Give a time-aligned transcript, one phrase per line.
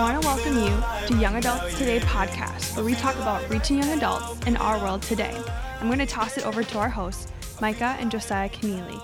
[0.00, 3.76] I want to welcome you to Young Adults Today podcast, where we talk about reaching
[3.76, 5.38] young adults in our world today.
[5.78, 7.30] I'm going to toss it over to our hosts,
[7.60, 8.98] Micah and Josiah Keneally.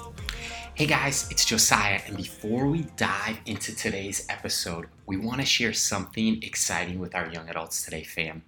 [0.75, 5.75] Hey guys, it's Josiah, and before we dive into today's episode, we want to share
[5.75, 8.43] something exciting with our Young Adults Today fam.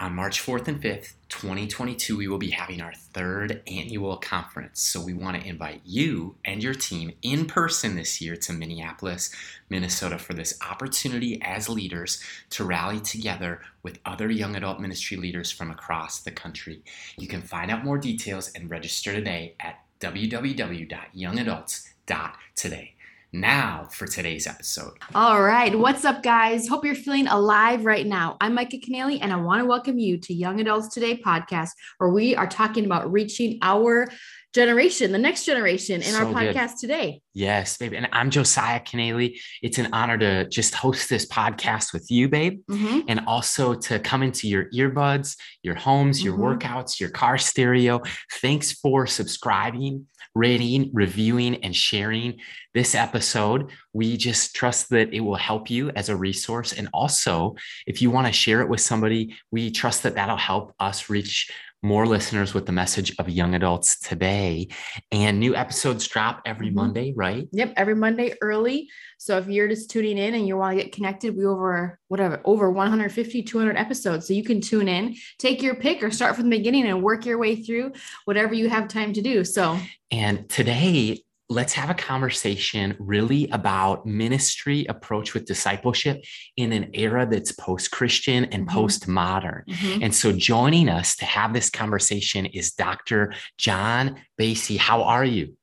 [0.00, 4.80] On March 4th and 5th, 2022, we will be having our third annual conference.
[4.80, 9.30] So we want to invite you and your team in person this year to Minneapolis,
[9.68, 12.18] Minnesota for this opportunity as leaders
[12.48, 16.82] to rally together with other young adult ministry leaders from across the country.
[17.18, 22.94] You can find out more details and register today at www.youngadults.today.
[23.32, 24.94] Now for today's episode.
[25.14, 25.78] All right.
[25.78, 26.66] What's up, guys?
[26.66, 28.36] Hope you're feeling alive right now.
[28.40, 32.10] I'm Micah Keneally, and I want to welcome you to Young Adults Today podcast, where
[32.10, 34.08] we are talking about reaching our
[34.52, 36.80] generation, the next generation in so our podcast good.
[36.80, 37.22] today.
[37.32, 37.92] Yes, babe.
[37.92, 39.38] And I'm Josiah Keneally.
[39.62, 43.00] It's an honor to just host this podcast with you, babe, mm-hmm.
[43.06, 46.58] and also to come into your earbuds, your homes, your mm-hmm.
[46.58, 48.00] workouts, your car stereo.
[48.40, 52.38] Thanks for subscribing, rating, reviewing, and sharing
[52.74, 53.70] this episode.
[53.92, 56.72] We just trust that it will help you as a resource.
[56.72, 57.56] And also,
[57.86, 61.50] if you want to share it with somebody, we trust that that'll help us reach
[61.82, 64.68] more listeners with the message of young adults today.
[65.10, 66.76] And new episodes drop every mm-hmm.
[66.76, 67.48] Monday, right?
[67.52, 68.88] Yep, every Monday early.
[69.18, 72.40] So if you're just tuning in and you want to get connected, we over whatever,
[72.44, 74.26] over 150, 200 episodes.
[74.26, 77.24] So you can tune in, take your pick or start from the beginning and work
[77.24, 77.92] your way through
[78.24, 79.44] whatever you have time to do.
[79.44, 79.78] So,
[80.10, 86.24] and today let's have a conversation really about ministry approach with discipleship
[86.56, 88.76] in an era that's post-christian and mm-hmm.
[88.76, 89.64] post-modern.
[89.68, 90.02] Mm-hmm.
[90.04, 94.78] and so joining us to have this conversation is dr john basie.
[94.78, 95.56] How are you?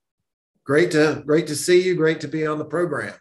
[0.66, 1.96] Great to great to see you.
[1.96, 3.14] Great to be on the program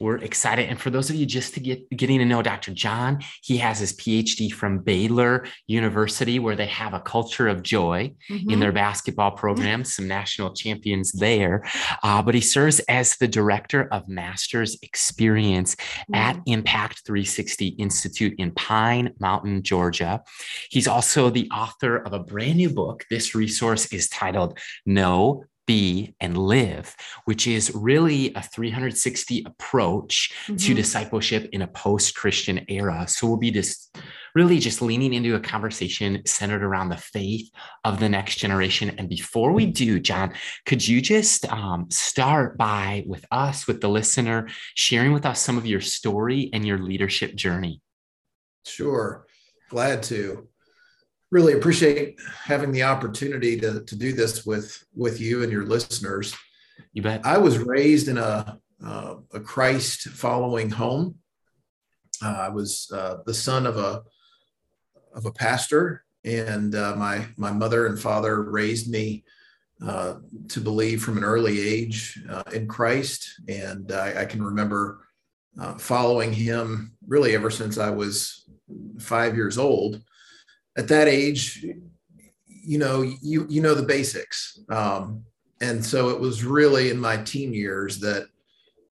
[0.00, 0.68] we're excited.
[0.68, 2.72] And for those of you just to get getting to know Dr.
[2.72, 8.12] John, he has his PhD from Baylor University, where they have a culture of joy
[8.30, 8.50] mm-hmm.
[8.50, 11.64] in their basketball program, some national champions there.
[12.02, 16.14] Uh, but he serves as the director of master's experience mm-hmm.
[16.14, 20.22] at Impact 360 Institute in Pine Mountain, Georgia.
[20.70, 23.04] He's also the author of a brand new book.
[23.10, 26.94] This resource is titled Know be, and live,
[27.24, 30.56] which is really a 360 approach mm-hmm.
[30.56, 33.06] to discipleship in a post Christian era.
[33.08, 33.96] So we'll be just
[34.34, 37.50] really just leaning into a conversation centered around the faith
[37.84, 38.94] of the next generation.
[38.98, 40.34] And before we do, John,
[40.66, 45.56] could you just um, start by with us, with the listener, sharing with us some
[45.56, 47.80] of your story and your leadership journey?
[48.66, 49.26] Sure.
[49.70, 50.48] Glad to
[51.30, 56.34] really appreciate having the opportunity to, to do this with with you and your listeners.
[56.92, 57.24] You bet.
[57.24, 61.16] I was raised in a uh, a Christ following home.
[62.22, 64.02] Uh, I was uh, the son of a
[65.14, 69.24] of a pastor, and uh, my my mother and father raised me
[69.84, 70.16] uh,
[70.48, 75.00] to believe from an early age uh, in Christ, and I, I can remember
[75.78, 78.46] following Him really ever since I was
[78.98, 80.02] five years old
[80.76, 81.66] at that age,
[82.46, 84.60] you know, you you know the basics.
[84.68, 85.24] Um,
[85.60, 88.26] and so it was really in my teen years that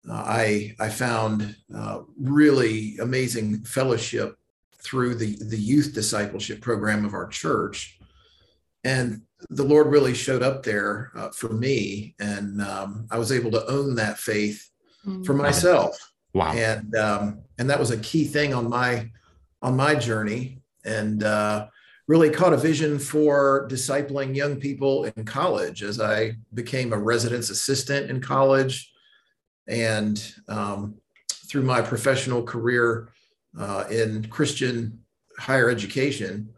[0.08, 4.36] uh, I I found uh, really amazing fellowship
[4.82, 7.98] through the the youth discipleship program of our church,
[8.84, 13.50] and the Lord really showed up there uh, for me, and um, I was able
[13.52, 14.70] to own that faith
[15.06, 15.22] mm-hmm.
[15.22, 15.96] for myself.
[16.34, 16.52] Wow!
[16.52, 19.10] And um, and that was a key thing on my
[19.62, 21.66] on my journey and uh,
[22.06, 27.50] really caught a vision for discipling young people in college as I became a residence
[27.50, 28.92] assistant in college.
[29.68, 30.96] And um,
[31.48, 33.10] through my professional career
[33.58, 34.98] uh, in Christian
[35.38, 36.48] higher education,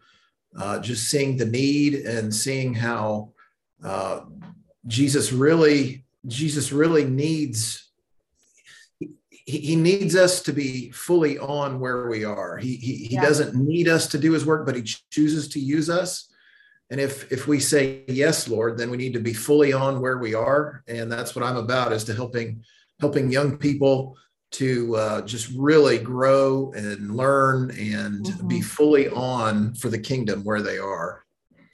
[0.59, 3.33] uh, just seeing the need and seeing how
[3.85, 4.21] uh,
[4.87, 7.82] Jesus really, Jesus really needs
[9.59, 12.57] he, needs us to be fully on where we are.
[12.57, 13.23] He, he, he yeah.
[13.23, 16.29] doesn't need us to do his work, but he chooses to use us.
[16.91, 20.19] And if if we say yes, Lord, then we need to be fully on where
[20.19, 20.83] we are.
[20.87, 22.63] And that's what I'm about is to helping
[23.01, 24.17] helping young people
[24.53, 28.47] to uh, just really grow and learn and mm-hmm.
[28.47, 31.25] be fully on for the kingdom where they are.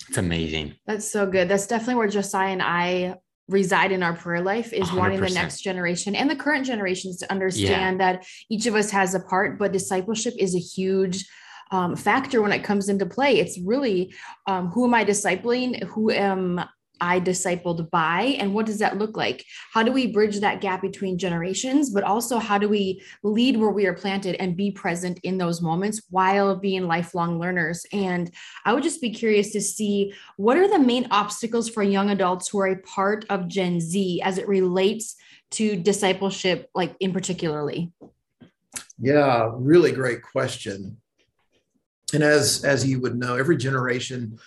[0.08, 0.74] It's amazing.
[0.86, 1.48] That's so good.
[1.48, 3.16] That's definitely where Josiah and I
[3.48, 4.96] reside in our prayer life is 100%.
[4.96, 8.12] wanting the next generation and the current generations to understand yeah.
[8.12, 11.26] that each of us has a part, but discipleship is a huge
[11.70, 13.38] um, factor when it comes into play.
[13.38, 14.14] It's really
[14.46, 15.82] um, who am I discipling?
[15.84, 16.60] Who am
[17.00, 18.36] I discipled by?
[18.38, 19.44] And what does that look like?
[19.72, 21.90] How do we bridge that gap between generations?
[21.90, 25.60] But also, how do we lead where we are planted and be present in those
[25.62, 27.86] moments while being lifelong learners?
[27.92, 28.30] And
[28.64, 32.48] I would just be curious to see what are the main obstacles for young adults
[32.48, 35.16] who are a part of Gen Z as it relates
[35.50, 37.92] to discipleship, like in particularly?
[39.00, 40.98] Yeah, really great question.
[42.12, 44.38] And as as you would know, every generation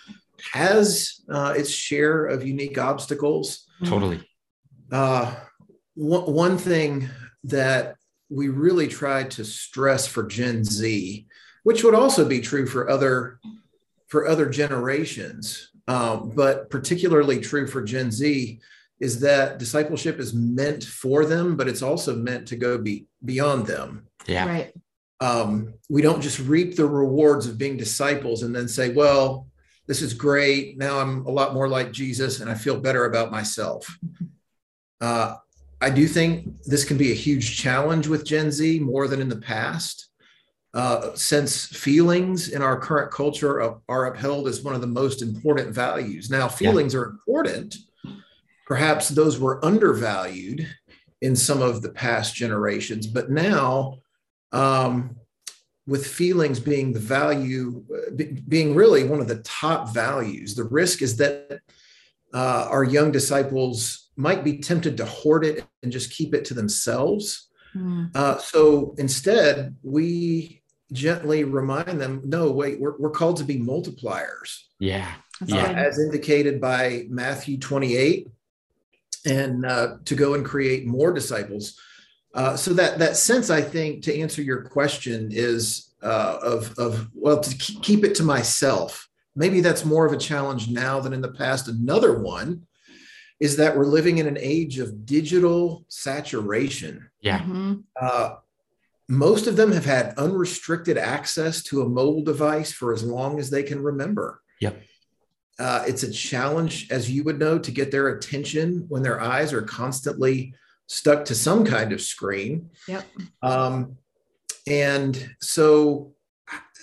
[0.52, 3.66] has uh, its share of unique obstacles.
[3.84, 4.26] Totally.
[4.90, 5.34] Uh,
[5.94, 7.08] one, one thing
[7.44, 7.96] that
[8.28, 11.26] we really tried to stress for Gen Z,
[11.64, 13.38] which would also be true for other
[14.08, 18.60] for other generations, um, but particularly true for Gen Z,
[19.00, 23.66] is that discipleship is meant for them, but it's also meant to go be beyond
[23.66, 24.06] them.
[24.26, 24.46] Yeah.
[24.46, 24.72] Right.
[25.20, 29.46] Um, we don't just reap the rewards of being disciples and then say, well,
[29.92, 30.78] this is great.
[30.78, 33.86] Now I'm a lot more like Jesus and I feel better about myself.
[35.00, 35.34] Uh,
[35.80, 39.28] I do think this can be a huge challenge with Gen Z more than in
[39.28, 40.10] the past.
[40.72, 45.20] Uh, since feelings in our current culture are, are, upheld as one of the most
[45.20, 46.30] important values.
[46.30, 47.00] Now, feelings yeah.
[47.00, 47.78] are important.
[48.64, 50.68] Perhaps those were undervalued
[51.20, 53.98] in some of the past generations, but now
[54.52, 55.16] um,
[55.86, 57.84] with feelings being the value,
[58.48, 60.54] being really one of the top values.
[60.54, 61.60] The risk is that
[62.32, 66.54] uh, our young disciples might be tempted to hoard it and just keep it to
[66.54, 67.48] themselves.
[67.74, 68.14] Mm.
[68.14, 70.62] Uh, so instead, we
[70.92, 74.58] gently remind them no, wait, we're, we're called to be multipliers.
[74.78, 75.10] Yeah.
[75.46, 75.64] yeah.
[75.64, 78.28] Uh, as indicated by Matthew 28,
[79.24, 81.78] and uh, to go and create more disciples.
[82.34, 87.08] Uh, so that that sense, I think, to answer your question, is uh, of of
[87.14, 89.08] well to keep it to myself.
[89.34, 91.68] Maybe that's more of a challenge now than in the past.
[91.68, 92.66] Another one
[93.40, 97.08] is that we're living in an age of digital saturation.
[97.20, 97.40] Yeah.
[97.40, 97.80] Mm-hmm.
[98.00, 98.36] Uh,
[99.08, 103.50] most of them have had unrestricted access to a mobile device for as long as
[103.50, 104.40] they can remember.
[104.60, 104.80] Yep.
[105.58, 109.52] Uh, it's a challenge, as you would know, to get their attention when their eyes
[109.52, 110.54] are constantly
[110.86, 112.70] stuck to some kind of screen.
[112.88, 113.04] Yep.
[113.42, 113.96] Um,
[114.66, 116.14] and so,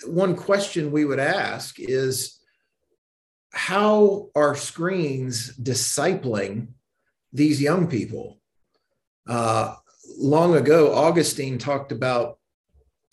[0.06, 2.40] one question we would ask is
[3.52, 6.68] how are screens discipling
[7.32, 8.40] these young people?
[9.28, 9.74] Uh,
[10.18, 12.38] long ago, Augustine talked about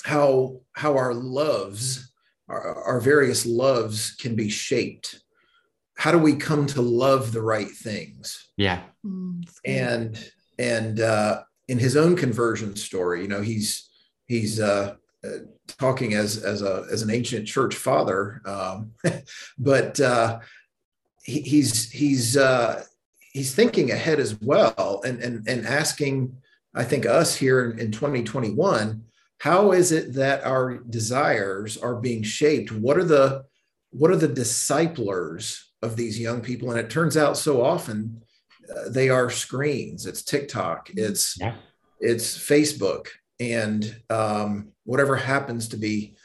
[0.04, 2.12] how how our loves,
[2.48, 5.22] our, our various loves, can be shaped.
[5.98, 8.50] How do we come to love the right things?
[8.56, 8.82] Yeah.
[9.06, 13.90] Mm, and and uh, in his own conversion story, you know, he's
[14.28, 15.30] he's uh, uh,
[15.78, 18.92] talking as as a as an ancient church father, um,
[19.58, 20.40] but uh,
[21.24, 22.84] he, he's he's uh,
[23.34, 26.36] he's thinking ahead as well, and and and asking,
[26.74, 29.04] I think us here in, in 2021,
[29.40, 32.72] how is it that our desires are being shaped?
[32.72, 33.46] What are the
[33.92, 36.72] what are the disciplers of these young people?
[36.72, 38.22] And it turns out so often
[38.88, 40.06] they are screens.
[40.06, 40.90] It's TikTok.
[40.96, 41.56] It's yeah.
[42.00, 43.08] it's Facebook,
[43.40, 46.16] and um, whatever happens to be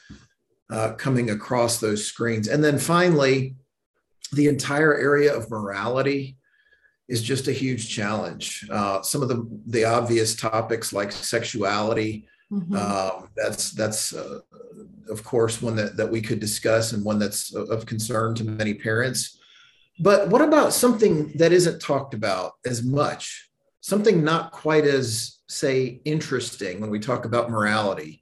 [0.70, 2.48] uh, coming across those screens.
[2.48, 3.56] And then finally,
[4.32, 6.36] the entire area of morality
[7.08, 8.66] is just a huge challenge.
[8.70, 12.26] Uh, some of the the obvious topics like sexuality.
[12.50, 12.76] Mm-hmm.
[12.76, 14.40] Um, that's that's uh,
[15.08, 18.74] of course one that, that we could discuss and one that's of concern to many
[18.74, 19.38] parents.
[20.02, 23.48] But what about something that isn't talked about as much?
[23.82, 28.20] Something not quite as, say, interesting when we talk about morality.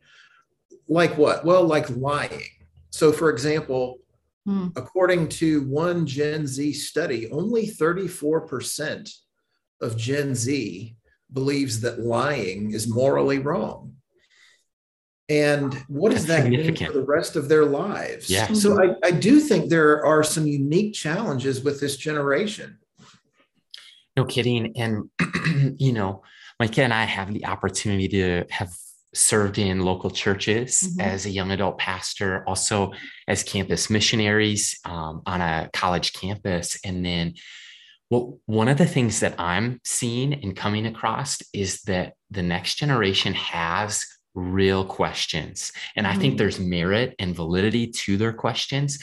[0.88, 1.42] Like what?
[1.42, 2.50] Well, like lying.
[2.90, 4.00] So, for example,
[4.44, 4.68] hmm.
[4.76, 9.10] according to one Gen Z study, only 34%
[9.80, 10.94] of Gen Z
[11.32, 13.94] believes that lying is morally wrong
[15.30, 18.28] and what does that mean for the rest of their lives?
[18.28, 22.78] Yeah so I, I do think there are some unique challenges with this generation.
[24.16, 24.76] No kidding.
[24.76, 25.08] And
[25.80, 26.22] you know
[26.58, 28.70] micah and i have the opportunity to have
[29.14, 31.00] served in local churches mm-hmm.
[31.00, 32.92] as a young adult pastor also
[33.26, 36.78] as campus missionaries um, on a college campus.
[36.84, 37.34] And then
[38.10, 42.74] well, one of the things that I'm seeing and coming across is that the next
[42.74, 45.72] generation has real questions.
[45.96, 46.38] And I think mm.
[46.38, 48.98] there's merit and validity to their questions.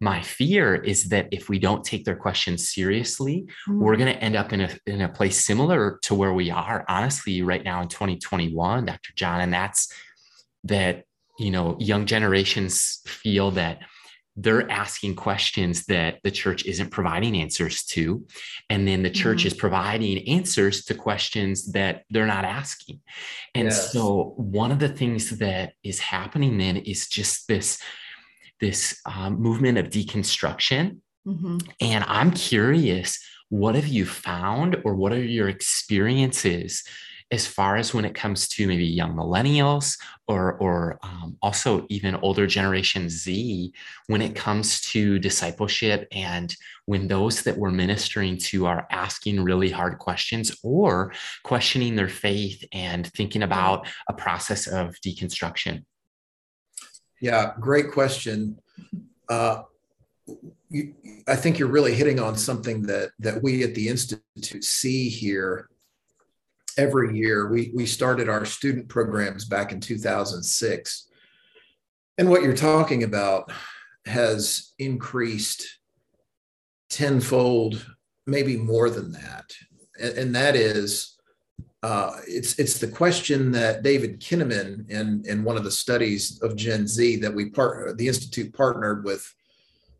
[0.00, 3.78] My fear is that if we don't take their questions seriously, mm.
[3.78, 6.84] we're going to end up in a, in a place similar to where we are,
[6.88, 9.12] honestly, right now in 2021, Dr.
[9.14, 9.40] John.
[9.40, 9.92] And that's
[10.64, 11.04] that,
[11.38, 13.80] you know, young generations feel that
[14.36, 18.26] they're asking questions that the church isn't providing answers to.
[18.68, 19.48] And then the church mm-hmm.
[19.48, 23.00] is providing answers to questions that they're not asking.
[23.54, 23.92] And yes.
[23.92, 27.80] so, one of the things that is happening then is just this,
[28.60, 30.98] this um, movement of deconstruction.
[31.26, 31.58] Mm-hmm.
[31.80, 36.82] And I'm curious, what have you found, or what are your experiences
[37.30, 42.14] as far as when it comes to maybe young millennials or or um, also even
[42.16, 43.72] older generation Z
[44.06, 46.54] when it comes to discipleship and
[46.86, 51.12] when those that we're ministering to are asking really hard questions or
[51.42, 55.84] questioning their faith and thinking about a process of deconstruction.
[57.20, 58.58] Yeah, great question.
[59.28, 59.62] Uh,
[60.68, 60.94] you,
[61.26, 65.68] I think you're really hitting on something that that we at the institute see here
[66.78, 67.48] every year.
[67.48, 71.08] We, we started our student programs back in 2006.
[72.18, 73.50] And what you're talking about
[74.06, 75.78] has increased
[76.90, 77.84] tenfold,
[78.26, 79.52] maybe more than that.
[80.00, 81.14] And, and that is,
[81.82, 86.56] uh, it's it's the question that David Kinnaman in in one of the studies of
[86.56, 89.30] Gen Z that we part the institute partnered with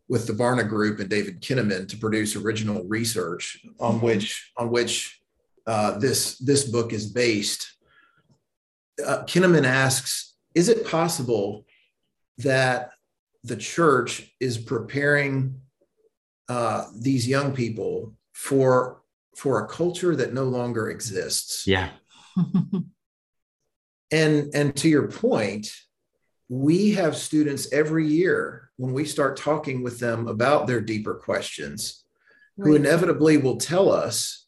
[0.07, 5.21] with the Barna Group and David Kinnaman to produce original research on which on which
[5.67, 7.73] uh, this this book is based.
[9.05, 11.65] Uh, Kinnaman asks, is it possible
[12.37, 12.91] that
[13.43, 15.59] the church is preparing
[16.49, 19.01] uh, these young people for
[19.35, 21.67] for a culture that no longer exists?
[21.67, 21.89] Yeah.
[24.11, 25.73] and and to your point,
[26.47, 32.03] we have students every year when we start talking with them about their deeper questions,
[32.57, 32.67] right.
[32.67, 34.44] who inevitably will tell us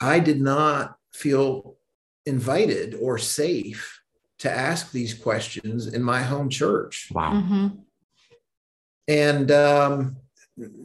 [0.00, 1.76] I did not feel
[2.26, 4.00] invited or safe
[4.38, 7.08] to ask these questions in my home church.
[7.12, 7.32] Wow.
[7.34, 7.66] Mm-hmm.
[9.08, 10.16] And um,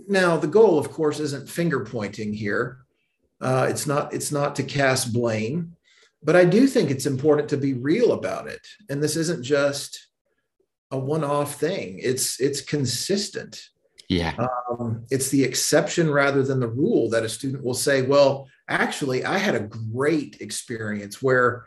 [0.08, 2.80] now the goal, of course, isn't finger pointing here.
[3.42, 4.14] Uh, it's not.
[4.14, 5.76] It's not to cast blame,
[6.22, 8.68] but I do think it's important to be real about it.
[8.90, 10.08] And this isn't just
[10.92, 12.00] a one-off thing.
[12.02, 13.70] It's it's consistent.
[14.10, 14.34] Yeah.
[14.70, 19.26] Um, it's the exception rather than the rule that a student will say, well, actually,
[19.26, 21.66] I had a great experience where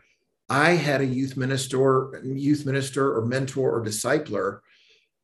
[0.49, 4.61] I had a youth minister, youth minister or mentor or discipler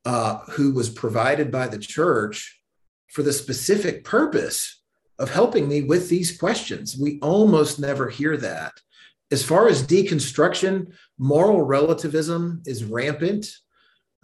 [0.05, 2.61] uh, who was provided by the church
[3.09, 4.83] for the specific purpose
[5.19, 6.97] of helping me with these questions.
[6.97, 8.73] We almost never hear that.
[9.31, 13.47] As far as deconstruction, moral relativism is rampant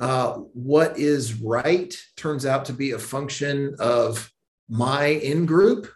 [0.00, 4.30] uh, what is right turns out to be a function of
[4.68, 5.88] my in group.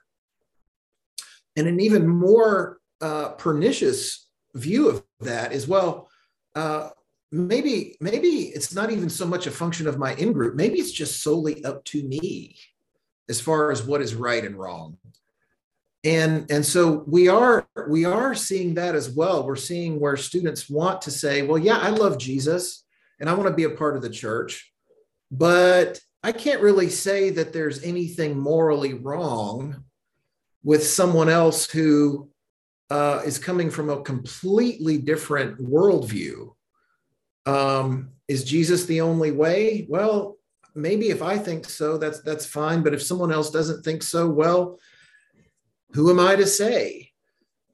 [1.59, 6.09] And an even more uh, pernicious view of that is well,
[6.55, 6.91] uh,
[7.33, 10.55] maybe maybe it's not even so much a function of my in group.
[10.55, 12.57] Maybe it's just solely up to me
[13.29, 14.99] as far as what is right and wrong.
[16.05, 19.45] And and so we are we are seeing that as well.
[19.45, 22.85] We're seeing where students want to say, well, yeah, I love Jesus
[23.19, 24.73] and I want to be a part of the church.
[25.33, 29.85] But I can't really say that there's anything morally wrong
[30.63, 32.29] with someone else who
[32.91, 36.55] uh, is coming from a completely different worldview.
[37.47, 39.87] Um, is Jesus the only way?
[39.89, 40.37] Well,
[40.75, 42.83] maybe if I think so, that's that's fine.
[42.83, 44.79] But if someone else doesn't think so, well,
[45.93, 47.13] who am I to say?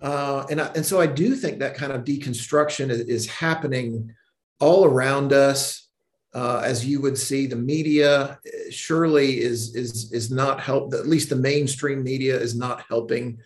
[0.01, 4.13] Uh, and I, and so I do think that kind of deconstruction is, is happening
[4.61, 5.89] all around us.
[6.35, 8.39] Uh, as you would see, the media
[8.71, 10.93] surely is is is not help.
[10.93, 13.39] At least the mainstream media is not helping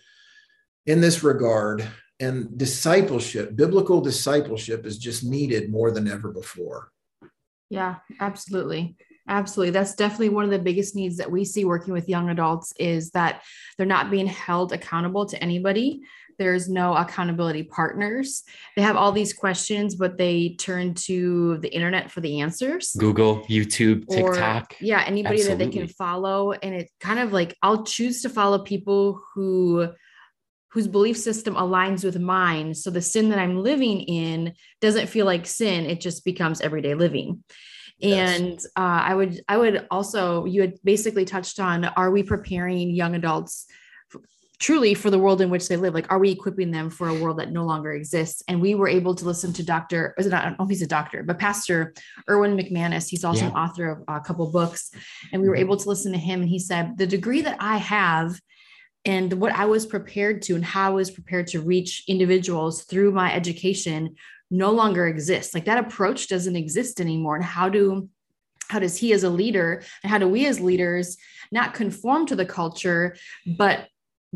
[0.85, 1.87] in this regard.
[2.21, 6.91] And discipleship, biblical discipleship, is just needed more than ever before.
[7.69, 8.97] Yeah, absolutely.
[9.29, 9.71] Absolutely.
[9.71, 13.11] That's definitely one of the biggest needs that we see working with young adults is
[13.11, 13.43] that
[13.77, 16.01] they're not being held accountable to anybody
[16.39, 18.43] there's no accountability partners.
[18.75, 22.93] They have all these questions, but they turn to the internet for the answers.
[22.97, 24.75] Google, YouTube, or, TikTok.
[24.79, 25.65] Yeah, anybody Absolutely.
[25.65, 26.53] that they can follow.
[26.53, 29.89] And it kind of like I'll choose to follow people who
[30.71, 32.73] whose belief system aligns with mine.
[32.73, 36.93] So the sin that I'm living in doesn't feel like sin, it just becomes everyday
[36.93, 37.43] living.
[37.97, 38.39] Yes.
[38.39, 42.91] And uh, I would, I would also, you had basically touched on, are we preparing
[42.91, 43.65] young adults
[44.59, 45.93] truly for the world in which they live.
[45.93, 48.43] Like, are we equipping them for a world that no longer exists?
[48.47, 50.13] And we were able to listen to Dr.
[50.17, 51.93] Is it not, I don't know if he's a doctor, but Pastor
[52.29, 53.07] Erwin McManus.
[53.07, 53.51] He's also yeah.
[53.51, 54.91] an author of a couple books.
[55.31, 55.61] And we were mm-hmm.
[55.61, 56.41] able to listen to him.
[56.41, 58.39] And he said, the degree that I have
[59.05, 63.11] and what I was prepared to and how I was prepared to reach individuals through
[63.11, 64.15] my education
[64.51, 65.53] no longer exists.
[65.53, 67.35] Like that approach doesn't exist anymore.
[67.35, 68.09] And how do
[68.67, 71.17] how does he as a leader and how do we as leaders
[71.51, 73.15] not conform to the culture
[73.57, 73.87] but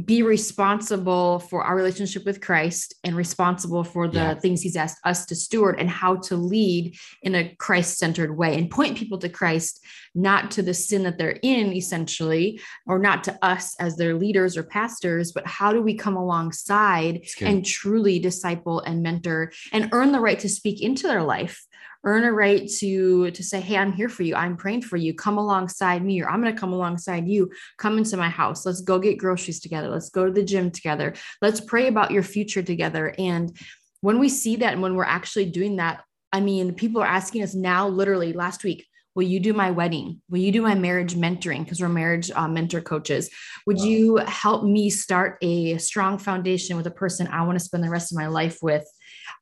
[0.05, 4.33] be responsible for our relationship with Christ and responsible for the yeah.
[4.33, 8.57] things he's asked us to steward and how to lead in a Christ centered way
[8.57, 9.85] and point people to Christ,
[10.15, 14.57] not to the sin that they're in, essentially, or not to us as their leaders
[14.57, 20.11] or pastors, but how do we come alongside and truly disciple and mentor and earn
[20.11, 21.67] the right to speak into their life?
[22.03, 24.35] Earn a right to to say hey i'm here for you.
[24.35, 25.13] I'm praying for you.
[25.13, 27.51] Come alongside me or i'm going to come alongside you.
[27.77, 28.65] Come into my house.
[28.65, 29.89] Let's go get groceries together.
[29.89, 31.13] Let's go to the gym together.
[31.41, 33.13] Let's pray about your future together.
[33.17, 33.55] And
[34.01, 37.41] when we see that and when we're actually doing that i mean people are asking
[37.41, 40.21] us now literally last week will you do my wedding?
[40.29, 41.63] Will you do my marriage mentoring?
[41.63, 43.29] Because we're marriage uh, mentor coaches.
[43.67, 43.83] Would wow.
[43.85, 47.89] you help me start a strong foundation with a person i want to spend the
[47.89, 48.85] rest of my life with?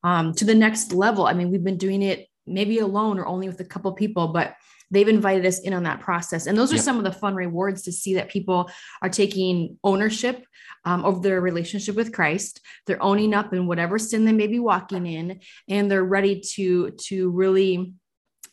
[0.03, 3.48] Um, to the next level i mean we've been doing it maybe alone or only
[3.48, 4.55] with a couple people, but
[4.91, 6.46] they've invited us in on that process.
[6.46, 6.84] And those are yep.
[6.84, 8.70] some of the fun rewards to see that people
[9.01, 10.46] are taking ownership
[10.86, 12.60] um, of their relationship with Christ.
[12.86, 15.39] They're owning up in whatever sin they may be walking in,
[15.70, 17.93] and they're ready to to really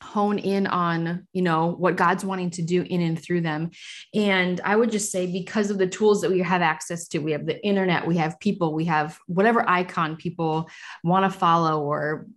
[0.00, 3.68] hone in on you know what god's wanting to do in and through them
[4.14, 7.32] and i would just say because of the tools that we have access to we
[7.32, 10.70] have the internet we have people we have whatever icon people
[11.02, 12.28] want to follow or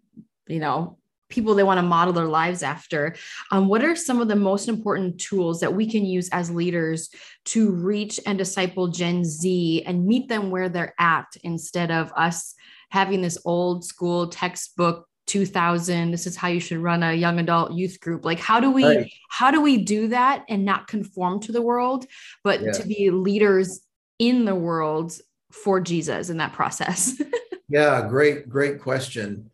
[0.47, 0.97] you know
[1.31, 3.15] people they want to model their lives after.
[3.49, 7.09] Um, what are some of the most important tools that we can use as leaders
[7.45, 12.53] to reach and disciple Gen Z and meet them where they're at instead of us
[12.91, 17.71] having this old school textbook 2000 this is how you should run a young adult
[17.71, 19.13] youth group like how do we right.
[19.29, 22.05] how do we do that and not conform to the world
[22.43, 22.71] but yeah.
[22.71, 23.81] to be leaders
[24.19, 25.13] in the world
[25.51, 27.21] for jesus in that process
[27.69, 29.50] yeah great great question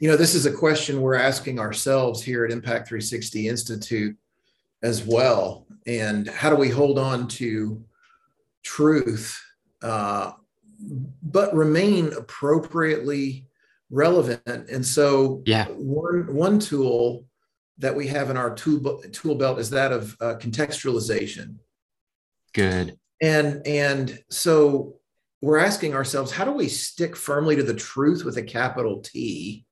[0.00, 4.16] you know, this is a question we're asking ourselves here at Impact 360 Institute
[4.82, 5.66] as well.
[5.86, 7.82] And how do we hold on to
[8.62, 9.40] truth,
[9.82, 10.32] uh,
[11.22, 13.46] but remain appropriately
[13.90, 14.42] relevant?
[14.46, 17.26] And so, yeah, one one tool
[17.78, 21.56] that we have in our tool tool belt is that of uh, contextualization.
[22.52, 22.98] Good.
[23.20, 24.96] And and so
[25.40, 29.66] we're asking ourselves, how do we stick firmly to the truth with a capital T?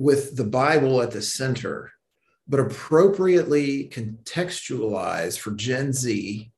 [0.00, 1.92] With the Bible at the center,
[2.48, 6.50] but appropriately contextualized for Gen Z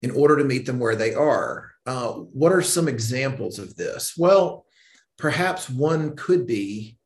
[0.00, 1.72] in order to meet them where they are.
[1.84, 4.14] Uh, what are some examples of this?
[4.16, 4.64] Well,
[5.18, 6.96] perhaps one could be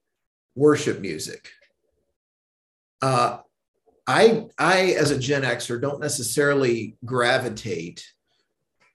[0.54, 1.50] worship music.
[3.02, 3.38] Uh,
[4.06, 8.06] I, I, as a Gen Xer, don't necessarily gravitate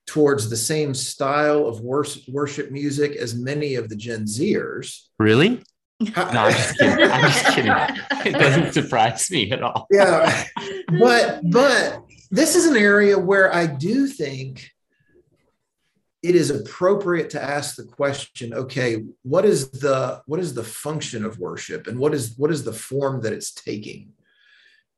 [0.08, 5.08] towards the same style of worship music as many of the Gen Zers.
[5.20, 5.62] Really?
[6.02, 7.12] No, I'm just kidding.
[7.12, 7.72] I'm just kidding.
[8.26, 9.88] It doesn't surprise me at all.
[9.92, 10.46] Yeah.
[11.00, 14.72] But but this is an area where I do think
[16.24, 21.26] it is appropriate to ask the question, okay, what is the what is the function
[21.26, 24.14] of worship and what is what is the form that it's taking?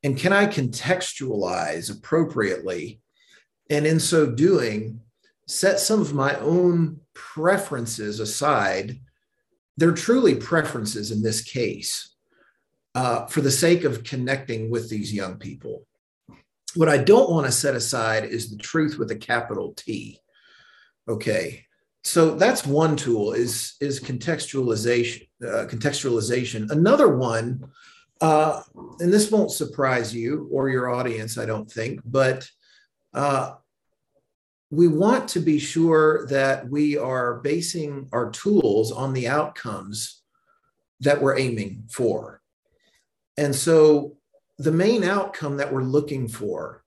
[0.03, 2.99] And can I contextualize appropriately?
[3.69, 4.99] And in so doing,
[5.47, 8.99] set some of my own preferences aside
[9.77, 12.15] they're truly preferences in this case
[12.95, 15.85] uh, for the sake of connecting with these young people.
[16.75, 20.19] What I don't want to set aside is the truth with a capital T.
[21.07, 21.65] Okay,
[22.03, 25.27] so that's one tool is is contextualization.
[25.43, 26.71] Uh, contextualization.
[26.71, 27.69] Another one,
[28.21, 28.61] uh,
[28.99, 32.49] and this won't surprise you or your audience, I don't think, but
[33.13, 33.55] uh,
[34.73, 40.23] we want to be sure that we are basing our tools on the outcomes
[41.01, 42.41] that we're aiming for.
[43.37, 44.17] And so
[44.57, 46.83] the main outcome that we're looking for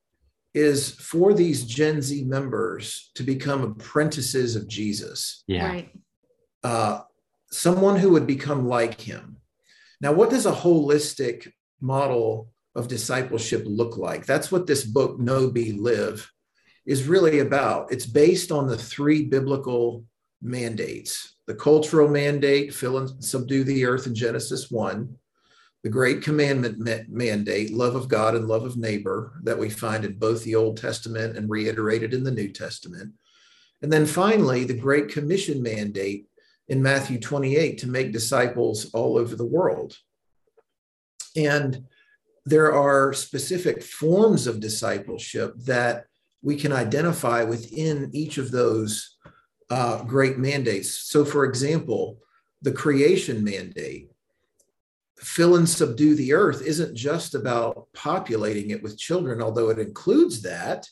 [0.53, 5.44] is for these Gen Z members to become apprentices of Jesus.
[5.46, 5.68] Yeah.
[5.68, 5.90] Right.
[6.64, 7.01] Uh,
[7.53, 9.37] someone who would become like him.
[10.01, 14.27] Now, what does a holistic model of discipleship look like?
[14.27, 16.33] That's what this book, Know Be Live,
[16.87, 17.92] is really about.
[17.92, 20.05] It's based on the three biblical
[20.42, 25.16] mandates the cultural mandate, fill and subdue the earth in Genesis 1,
[25.85, 30.18] the great commandment mandate, love of God and love of neighbor, that we find in
[30.18, 33.12] both the Old Testament and reiterated in the New Testament.
[33.81, 36.27] And then finally, the great commission mandate
[36.66, 39.96] in Matthew 28 to make disciples all over the world.
[41.37, 41.85] And
[42.44, 46.07] there are specific forms of discipleship that
[46.46, 49.16] we can identify within each of those
[49.68, 50.88] uh, great mandates.
[50.92, 52.18] So, for example,
[52.62, 54.12] the creation mandate
[55.18, 60.42] fill and subdue the earth isn't just about populating it with children, although it includes
[60.42, 60.87] that,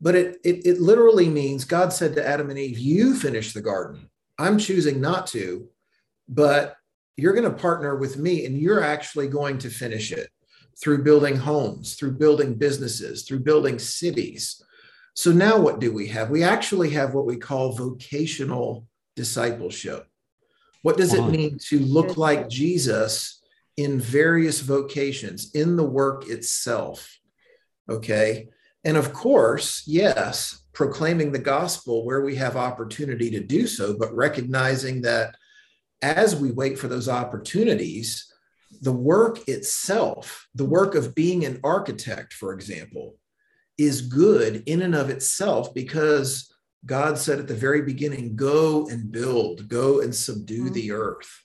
[0.00, 3.62] but it, it, it literally means God said to Adam and Eve, You finish the
[3.62, 4.08] garden.
[4.38, 5.68] I'm choosing not to,
[6.28, 6.76] but
[7.16, 10.30] you're going to partner with me and you're actually going to finish it
[10.80, 14.62] through building homes, through building businesses, through building cities.
[15.16, 16.28] So now what do we have?
[16.28, 20.06] We actually have what we call vocational discipleship.
[20.82, 23.42] What does it mean to look like Jesus
[23.78, 27.18] in various vocations, in the work itself?
[27.88, 28.48] Okay.
[28.84, 34.14] And of course, yes, proclaiming the gospel where we have opportunity to do so, but
[34.14, 35.34] recognizing that
[36.02, 38.30] as we wait for those opportunities,
[38.82, 43.16] the work itself, the work of being an architect, for example,
[43.78, 46.52] is good in and of itself because
[46.84, 50.74] God said at the very beginning, go and build, go and subdue mm-hmm.
[50.74, 51.42] the earth.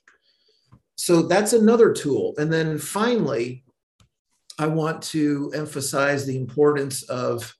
[0.96, 2.34] So that's another tool.
[2.38, 3.64] And then finally,
[4.58, 7.54] I want to emphasize the importance of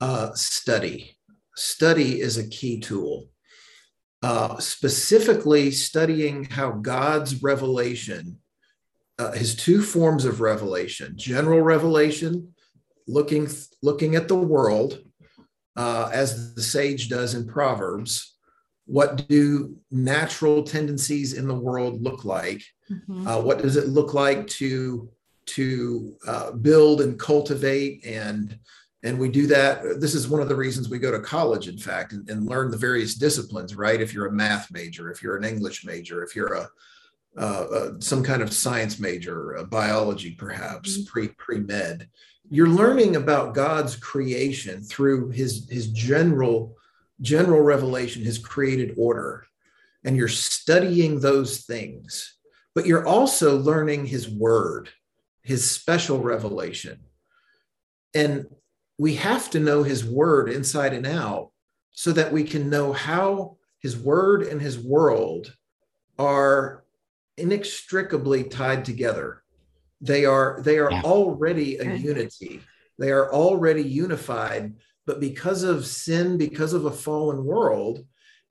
[0.00, 1.16] uh, study.
[1.56, 3.28] Study is a key tool.
[4.22, 8.38] Uh, specifically, studying how God's revelation,
[9.18, 12.54] uh, his two forms of revelation, general revelation,
[13.10, 13.48] looking
[13.82, 15.00] looking at the world,
[15.76, 18.36] uh, as the sage does in Proverbs.
[18.86, 22.62] What do natural tendencies in the world look like?
[22.90, 23.26] Mm-hmm.
[23.26, 25.08] Uh, what does it look like to
[25.46, 28.58] to uh, build and cultivate and
[29.02, 31.78] and we do that this is one of the reasons we go to college in
[31.78, 35.36] fact and, and learn the various disciplines right if you're a math major if you're
[35.36, 36.68] an english major if you're a
[37.36, 41.06] uh, uh, some kind of science major, a biology perhaps, mm-hmm.
[41.06, 42.08] pre pre med
[42.50, 46.76] you're learning about God's creation through his his general
[47.20, 49.46] general revelation, his created order,
[50.04, 52.36] and you're studying those things.
[52.74, 54.90] But you're also learning his word,
[55.42, 57.00] his special revelation.
[58.14, 58.46] And
[58.98, 61.50] we have to know his word inside and out
[61.90, 65.54] so that we can know how his word and his world
[66.18, 66.84] are
[67.40, 69.42] inextricably tied together
[70.00, 71.02] they are they are yeah.
[71.02, 72.60] already a unity.
[72.98, 74.74] They are already unified,
[75.06, 78.04] but because of sin, because of a fallen world,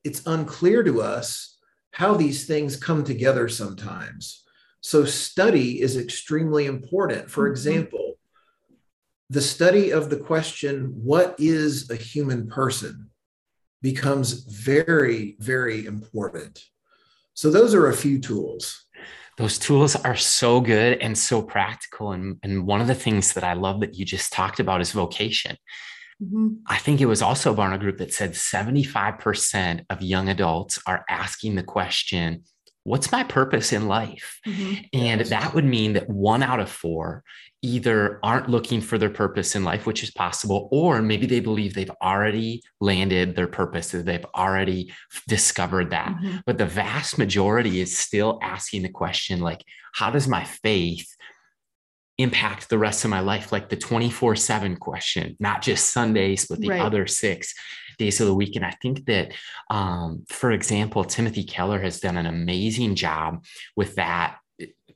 [0.03, 1.57] it's unclear to us
[1.91, 4.43] how these things come together sometimes.
[4.81, 7.29] So study is extremely important.
[7.29, 7.51] For mm-hmm.
[7.51, 8.17] example,
[9.29, 13.09] the study of the question, what is a human person,
[13.81, 16.63] becomes very, very important.
[17.39, 18.85] So those are a few tools
[19.39, 22.11] those tools are so good and so practical.
[22.11, 24.91] And, and one of the things that I love that you just talked about is
[24.91, 25.55] vocation.
[26.21, 26.55] Mm-hmm.
[26.67, 31.55] I think it was also Barna Group that said 75% of young adults are asking
[31.55, 32.43] the question,
[32.83, 34.39] What's my purpose in life?
[34.47, 34.83] Mm-hmm.
[34.93, 37.23] And that would mean that one out of four
[37.61, 41.73] either aren't looking for their purpose in life, which is possible, or maybe they believe
[41.73, 44.93] they've already landed their purpose, that they've already
[45.27, 46.15] discovered that.
[46.15, 46.37] Mm-hmm.
[46.45, 49.63] But the vast majority is still asking the question, like,
[49.93, 51.13] how does my faith
[52.17, 53.51] impact the rest of my life?
[53.51, 56.81] Like the 24 7 question, not just Sundays, but the right.
[56.81, 57.53] other six
[57.99, 58.55] days of the week.
[58.55, 59.33] And I think that,
[59.69, 64.37] um, for example, Timothy Keller has done an amazing job with that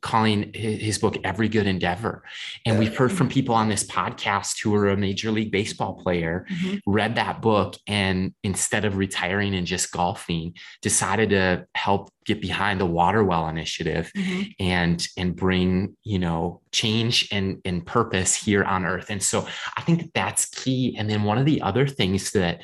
[0.03, 2.23] calling his book Every Good Endeavor.
[2.65, 6.45] And we've heard from people on this podcast who are a Major League Baseball player,
[6.51, 6.75] mm-hmm.
[6.85, 12.79] read that book, and instead of retiring and just golfing, decided to help get behind
[12.79, 14.43] the water well initiative mm-hmm.
[14.59, 19.81] and and bring you know change and and purpose here on earth and so i
[19.81, 22.61] think that that's key and then one of the other things that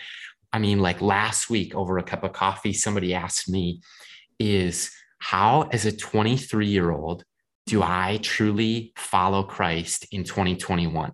[0.53, 3.81] i mean like last week over a cup of coffee somebody asked me
[4.39, 7.23] is how as a 23 year old
[7.69, 11.11] do I truly follow Christ in 2021?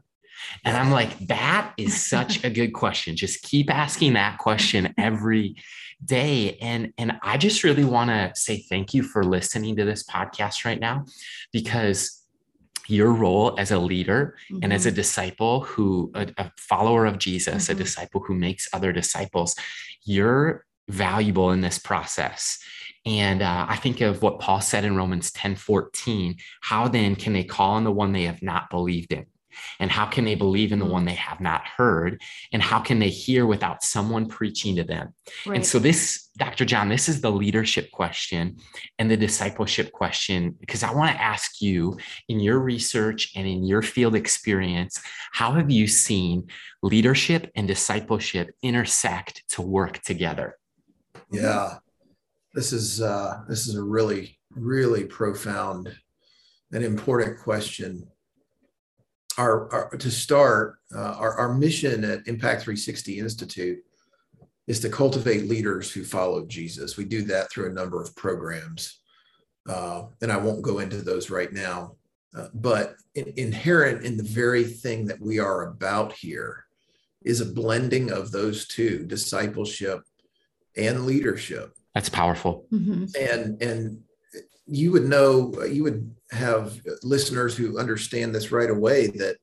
[0.63, 3.17] And I'm like, that is such a good question.
[3.17, 5.57] Just keep asking that question every
[6.03, 6.57] day.
[6.61, 10.63] And, and I just really want to say thank you for listening to this podcast
[10.63, 11.05] right now
[11.51, 12.24] because
[12.87, 14.63] your role as a leader mm-hmm.
[14.63, 14.95] and as a mm-hmm.
[14.95, 17.73] disciple who a, a follower of jesus mm-hmm.
[17.73, 19.55] a disciple who makes other disciples
[20.03, 22.59] you're valuable in this process
[23.05, 26.37] and uh, I think of what Paul said in Romans 10 14.
[26.61, 29.27] How then can they call on the one they have not believed in?
[29.79, 32.21] And how can they believe in the one they have not heard?
[32.51, 35.13] And how can they hear without someone preaching to them?
[35.45, 35.55] Right.
[35.55, 36.65] And so, this, Dr.
[36.65, 38.57] John, this is the leadership question
[38.99, 43.65] and the discipleship question, because I want to ask you in your research and in
[43.65, 46.47] your field experience, how have you seen
[46.81, 50.57] leadership and discipleship intersect to work together?
[51.31, 51.77] Yeah
[52.53, 55.93] this is uh, this is a really really profound
[56.71, 58.07] an important question.
[59.37, 63.79] Our, our to start, uh, our, our mission at Impact 360 Institute
[64.67, 66.97] is to cultivate leaders who follow Jesus.
[66.97, 69.01] We do that through a number of programs,
[69.69, 71.95] uh, and I won't go into those right now.
[72.35, 76.65] Uh, but in, inherent in the very thing that we are about here
[77.23, 80.01] is a blending of those two discipleship
[80.77, 83.05] and leadership that's powerful mm-hmm.
[83.19, 83.99] and and
[84.67, 89.37] you would know you would have listeners who understand this right away that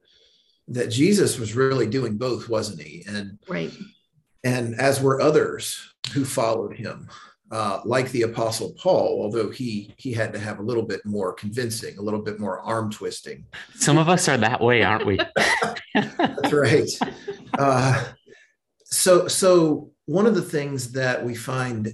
[0.69, 3.05] that jesus was really doing both wasn't he?
[3.07, 3.73] And right.
[4.45, 7.09] and as were others who followed him
[7.51, 11.33] uh, like the apostle paul although he he had to have a little bit more
[11.35, 13.45] convincing a little bit more arm twisting.
[13.75, 15.19] Some of us are that way aren't we?
[15.95, 16.89] That's right.
[17.59, 18.13] Uh,
[18.85, 21.93] so so one of the things that we find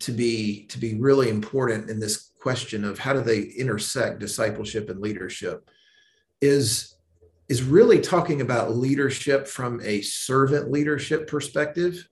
[0.00, 4.88] to be to be really important in this question of how do they intersect discipleship
[4.88, 5.68] and leadership
[6.40, 6.96] is
[7.48, 12.08] is really talking about leadership from a servant leadership perspective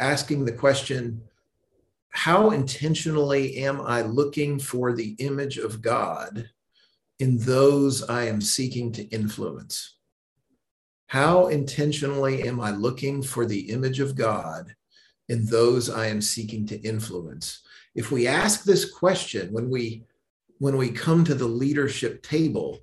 [0.00, 1.22] asking the question
[2.10, 6.48] how intentionally am I looking for the image of God
[7.18, 9.96] in those I am seeking to influence?
[11.08, 14.76] How intentionally am I looking for the image of God
[15.28, 17.63] in those I am seeking to influence?
[17.94, 20.04] If we ask this question when we
[20.58, 22.80] when we come to the leadership table,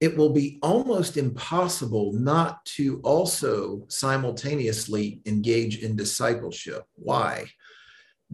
[0.00, 6.84] it will be almost impossible not to also simultaneously engage in discipleship.
[6.94, 7.46] Why?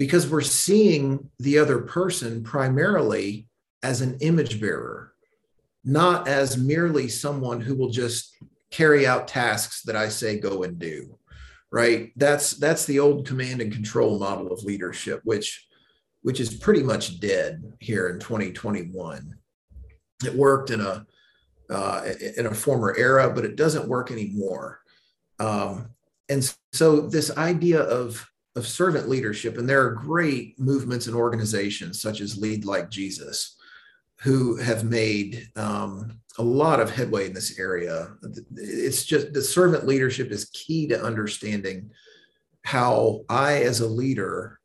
[0.00, 3.46] because we're seeing the other person primarily
[3.82, 5.12] as an image bearer,
[5.84, 8.34] not as merely someone who will just
[8.70, 11.18] carry out tasks that I say go and do.
[11.70, 12.12] Right?
[12.16, 15.68] That's that's the old command and control model of leadership, which
[16.22, 19.36] which is pretty much dead here in 2021.
[20.24, 21.06] It worked in a
[21.70, 22.02] uh,
[22.36, 24.80] in a former era, but it doesn't work anymore.
[25.38, 25.90] Um,
[26.28, 29.58] and so this idea of of servant leadership.
[29.58, 33.56] And there are great movements and organizations such as Lead Like Jesus
[34.20, 38.12] who have made um, a lot of headway in this area.
[38.54, 41.90] It's just the servant leadership is key to understanding
[42.62, 44.60] how I, as a leader,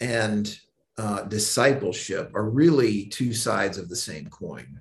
[0.00, 0.54] and
[1.00, 4.80] uh, discipleship are really two sides of the same coin.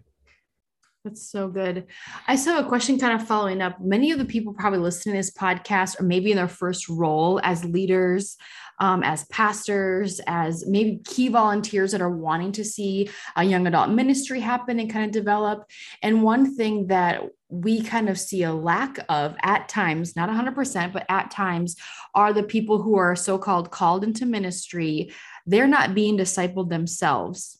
[1.05, 1.87] That's so good.
[2.27, 3.79] I still have a question kind of following up.
[3.79, 7.39] Many of the people probably listening to this podcast are maybe in their first role
[7.41, 8.35] as leaders,
[8.81, 13.91] um, as pastors, as maybe key volunteers that are wanting to see a young adult
[13.91, 15.63] ministry happen and kind of develop.
[16.03, 20.93] And one thing that we kind of see a lack of at times, not 100%,
[20.93, 21.77] but at times,
[22.13, 25.11] are the people who are so called called into ministry.
[25.45, 27.59] They're not being discipled themselves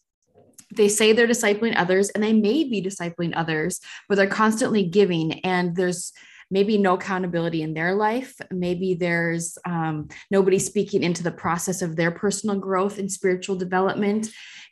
[0.76, 5.40] they say they're discipling others and they may be discipling others, but they're constantly giving
[5.40, 6.14] and there's
[6.52, 8.36] maybe no accountability in their life.
[8.52, 14.30] Maybe there's um, nobody speaking into the process of their personal growth and spiritual development.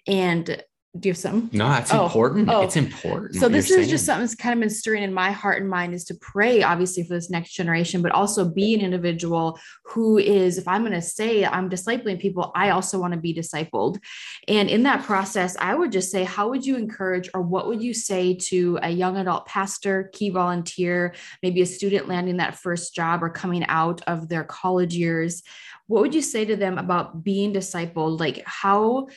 [0.07, 0.63] And
[0.99, 1.49] do you have something?
[1.57, 2.49] No, that's oh, important.
[2.49, 2.61] Oh.
[2.61, 3.35] It's important.
[3.35, 3.89] So this is saying.
[3.89, 6.63] just something that's kind of been stirring in my heart and mind is to pray,
[6.63, 10.93] obviously, for this next generation, but also be an individual who is, if I'm going
[10.93, 13.99] to say I'm discipling people, I also want to be discipled.
[14.47, 17.83] And in that process, I would just say, how would you encourage or what would
[17.83, 22.95] you say to a young adult pastor, key volunteer, maybe a student landing that first
[22.95, 25.43] job or coming out of their college years?
[25.87, 28.19] What would you say to them about being discipled?
[28.19, 29.07] Like how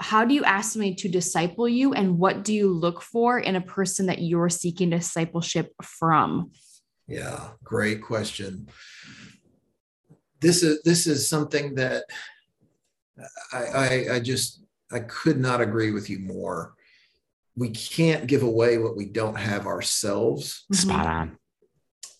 [0.00, 3.54] how do you ask somebody to disciple you and what do you look for in
[3.54, 6.50] a person that you're seeking discipleship from?
[7.06, 8.68] Yeah great question.
[10.40, 12.04] This is this is something that
[13.52, 16.74] I, I i just i could not agree with you more.
[17.56, 20.64] We can't give away what we don't have ourselves.
[20.72, 21.38] Spot on.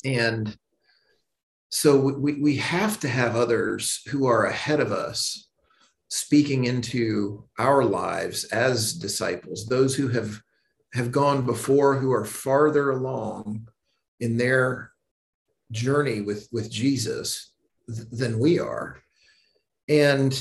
[0.05, 0.57] And
[1.71, 5.50] so we, we have to have others who are ahead of us
[6.11, 10.41] speaking into our lives as disciples, those who have
[10.93, 13.69] have gone before, who are farther along
[14.19, 14.91] in their
[15.71, 17.53] journey with with Jesus
[17.89, 19.01] th- than we are.
[19.89, 20.33] And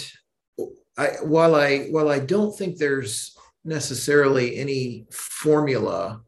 [0.98, 6.22] I, while I while I don't think there's necessarily any formula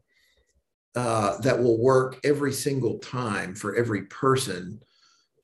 [0.94, 4.80] uh, that will work every single time for every person,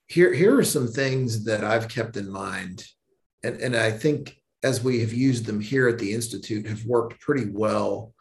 [0.06, 2.84] here here are some things that I've kept in mind
[3.44, 7.20] and, and I think as we have used them here at the Institute, have worked
[7.20, 8.12] pretty well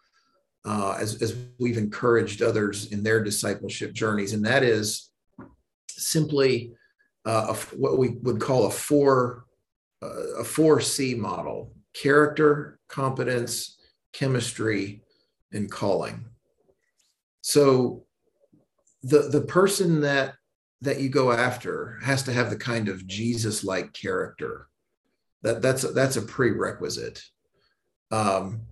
[0.66, 4.34] uh, as, as we've encouraged others in their discipleship journeys.
[4.34, 5.10] And that is
[5.90, 6.74] simply
[7.26, 9.46] uh, a, what we would call a four,
[10.04, 13.80] uh, a four C model character, competence,
[14.14, 15.02] chemistry,
[15.52, 16.26] and calling.
[17.42, 18.04] So
[19.04, 20.36] the the person that
[20.82, 24.67] that you go after has to have the kind of Jesus-like character.
[25.48, 27.24] That that's that's a prerequisite.
[28.12, 28.64] Um,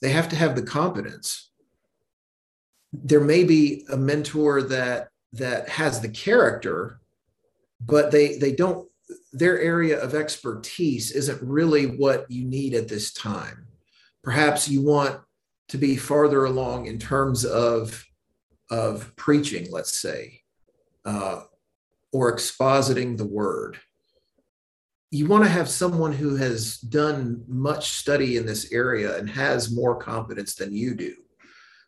[0.00, 1.50] they have to have the competence.
[2.92, 6.98] There may be a mentor that that has the character,
[7.80, 8.88] but they they don't
[9.32, 13.68] their area of expertise isn't really what you need at this time.
[14.24, 15.20] Perhaps you want
[15.68, 18.04] to be farther along in terms of
[18.72, 20.40] of preaching, let's say,
[21.04, 21.42] uh,
[22.12, 23.78] or expositing the word.
[25.12, 29.70] You want to have someone who has done much study in this area and has
[29.70, 31.14] more competence than you do.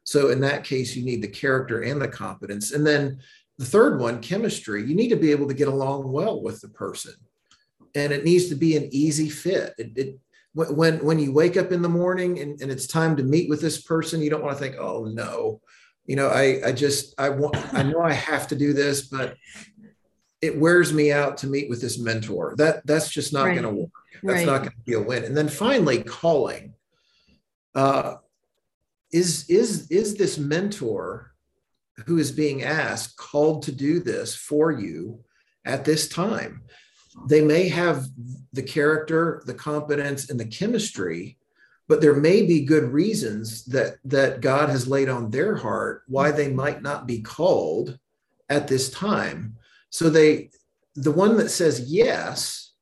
[0.04, 2.72] So, in that case, you need the character and the competence.
[2.72, 3.18] And then
[3.58, 6.68] the third one, chemistry, you need to be able to get along well with the
[6.68, 7.14] person.
[7.94, 9.72] And it needs to be an easy fit.
[9.78, 10.18] It, it,
[10.52, 13.60] when, when you wake up in the morning and, and it's time to meet with
[13.60, 15.60] this person, you don't want to think, oh no,
[16.06, 19.36] you know, I, I just, I want, I know I have to do this, but
[20.44, 22.54] it wears me out to meet with this mentor.
[22.58, 23.60] That that's just not right.
[23.60, 23.90] going to work.
[24.22, 24.46] That's right.
[24.46, 25.24] not going to be a win.
[25.24, 26.74] And then finally, calling.
[27.74, 28.16] Uh,
[29.10, 31.32] is is is this mentor
[32.06, 35.20] who is being asked called to do this for you
[35.64, 36.62] at this time?
[37.26, 38.06] They may have
[38.52, 41.38] the character, the competence, and the chemistry
[41.86, 46.30] but there may be good reasons that that god has laid on their heart why
[46.30, 47.98] they might not be called
[48.48, 49.54] at this time
[49.94, 50.50] so they
[50.96, 52.72] the one that says yes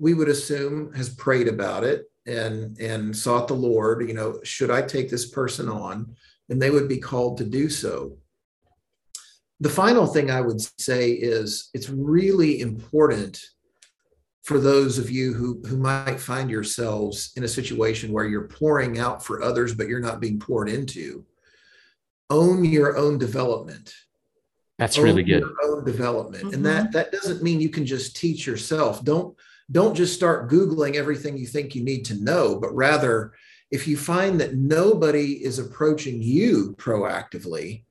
[0.00, 4.68] we would assume has prayed about it and and sought the lord you know should
[4.68, 6.16] i take this person on?
[6.48, 8.18] And they would be called to do so.
[9.60, 13.40] The final thing i would say is it's really important
[14.42, 18.98] for those of you who, who might find yourselves in a situation where you're pouring
[18.98, 21.24] out for others, but you're not being poured into,
[22.30, 23.92] own your own development.
[24.78, 25.40] That's own really good.
[25.40, 26.44] Your own development.
[26.44, 26.54] Mm-hmm.
[26.54, 26.92] And that, mm-hmm.
[26.92, 29.04] that doesn't mean you can just teach yourself.
[29.04, 29.36] Don't,
[29.70, 33.32] don't just start Googling everything you think you need to know, but rather,
[33.70, 37.82] if you find that nobody is approaching you proactively,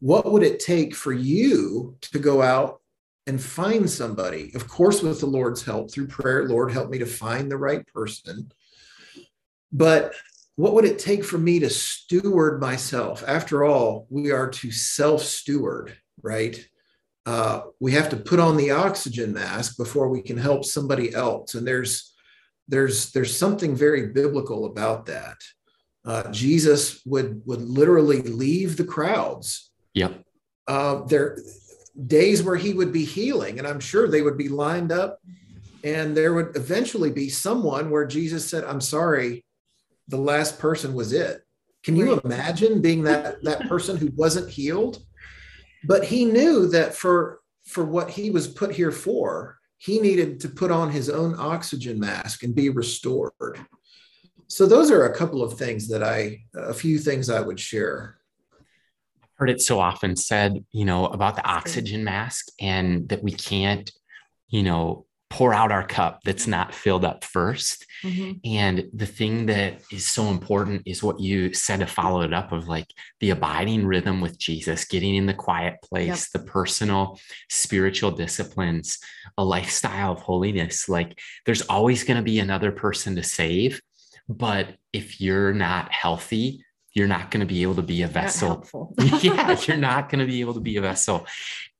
[0.00, 2.80] what would it take for you to go out
[3.26, 4.52] and find somebody.
[4.54, 7.86] Of course, with the Lord's help through prayer, Lord, help me to find the right
[7.86, 8.50] person.
[9.70, 10.14] But
[10.56, 13.24] what would it take for me to steward myself?
[13.26, 16.66] After all, we are to self steward, right?
[17.24, 21.54] Uh, we have to put on the oxygen mask before we can help somebody else.
[21.54, 22.12] And there's
[22.68, 25.36] there's there's something very biblical about that.
[26.04, 29.70] Uh, Jesus would would literally leave the crowds.
[29.94, 30.24] Yep.
[30.66, 31.38] Uh, there
[32.06, 35.20] days where he would be healing, and I'm sure they would be lined up,
[35.84, 39.44] and there would eventually be someone where Jesus said, "I'm sorry,
[40.08, 41.42] the last person was it."
[41.84, 45.04] Can you imagine being that that person who wasn't healed?
[45.84, 50.48] But he knew that for for what he was put here for, he needed to
[50.48, 53.58] put on his own oxygen mask and be restored.
[54.48, 58.18] So those are a couple of things that I a few things I would share
[59.42, 63.90] heard it so often said, you know, about the oxygen mask and that we can't,
[64.46, 68.32] you know, pour out our cup that's not filled up 1st mm-hmm.
[68.44, 72.52] And the thing that is so important is what you said to follow it up
[72.52, 72.88] of like
[73.20, 76.42] the abiding rhythm with Jesus, getting in the quiet place, yep.
[76.42, 77.18] the personal
[77.48, 78.98] spiritual disciplines,
[79.38, 80.86] a lifestyle of holiness.
[80.86, 83.80] Like there's always going to be another person to save.
[84.28, 88.66] But if you're not healthy, you're not going to be able to be a vessel.
[89.22, 91.26] yeah, you're not going to be able to be a vessel.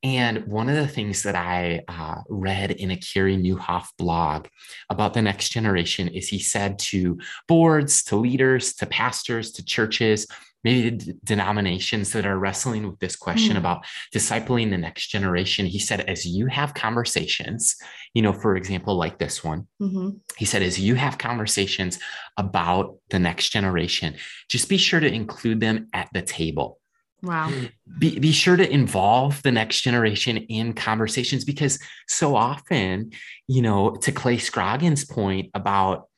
[0.03, 4.49] And one of the things that I uh, read in a Carey Nieuwhof blog
[4.91, 10.27] about the next generation is he said to boards, to leaders, to pastors, to churches,
[10.65, 13.61] maybe d- denominations that are wrestling with this question mm.
[13.61, 13.85] about
[14.15, 15.67] discipling the next generation.
[15.67, 17.77] He said, as you have conversations,
[18.15, 20.11] you know, for example, like this one, mm-hmm.
[20.37, 21.99] he said, as you have conversations
[22.37, 24.17] about the next generation,
[24.49, 26.79] just be sure to include them at the table.
[27.23, 27.53] Wow.
[27.99, 33.13] Be, be sure to involve the next generation in conversations because so often,
[33.47, 36.09] you know, to Clay Scroggins' point about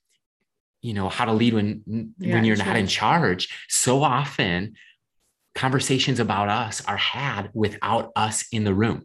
[0.85, 1.83] you know how to lead when
[2.19, 4.75] yeah, when you're not in charge so often
[5.55, 9.03] conversations about us are had without us in the room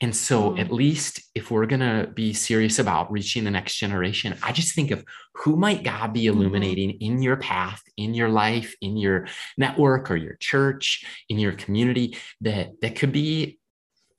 [0.00, 0.60] and so mm.
[0.60, 4.74] at least if we're going to be serious about reaching the next generation i just
[4.74, 5.04] think of
[5.34, 6.38] who might god be mm-hmm.
[6.38, 7.04] illuminating mm-hmm.
[7.04, 12.16] in your path in your life in your network or your church in your community
[12.40, 13.58] that that could be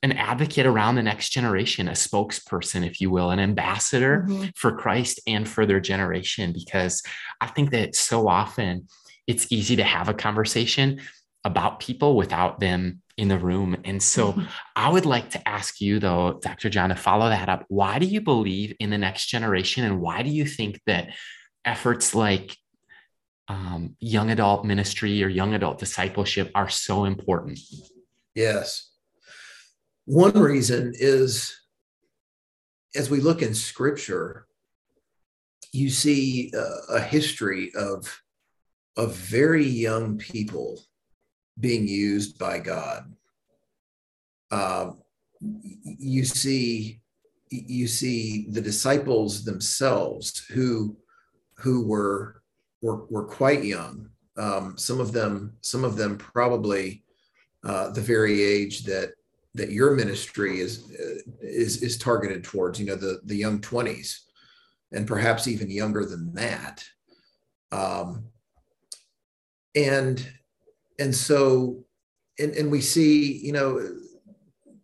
[0.02, 4.46] an advocate around the next generation, a spokesperson, if you will, an ambassador mm-hmm.
[4.56, 6.52] for Christ and for their generation.
[6.52, 7.02] Because
[7.40, 8.88] I think that so often
[9.26, 11.00] it's easy to have a conversation
[11.44, 13.76] about people without them in the room.
[13.84, 14.42] And so mm-hmm.
[14.74, 16.68] I would like to ask you, though, Dr.
[16.68, 17.64] John, to follow that up.
[17.68, 19.84] Why do you believe in the next generation?
[19.84, 21.10] And why do you think that
[21.64, 22.56] efforts like
[23.46, 27.60] um, young adult ministry or young adult discipleship are so important?
[28.34, 28.90] Yes.
[30.04, 31.56] One reason is
[32.96, 34.46] as we look in scripture,
[35.72, 36.52] you see
[36.90, 38.20] a history of,
[38.96, 40.82] of very young people
[41.58, 43.12] being used by God.
[44.50, 44.92] Uh,
[45.84, 47.00] you see,
[47.50, 50.96] you see the disciples themselves who
[51.54, 52.42] who were
[52.80, 54.08] were, were quite young.
[54.36, 57.04] Um, some of them, some of them probably
[57.64, 59.12] uh, the very age that
[59.54, 60.90] that your ministry is
[61.40, 62.80] is is targeted towards.
[62.80, 64.24] You know, the the young twenties,
[64.92, 66.84] and perhaps even younger than that.
[67.70, 68.24] Um,
[69.74, 70.26] and
[70.98, 71.84] and so
[72.38, 73.96] and, and we see you know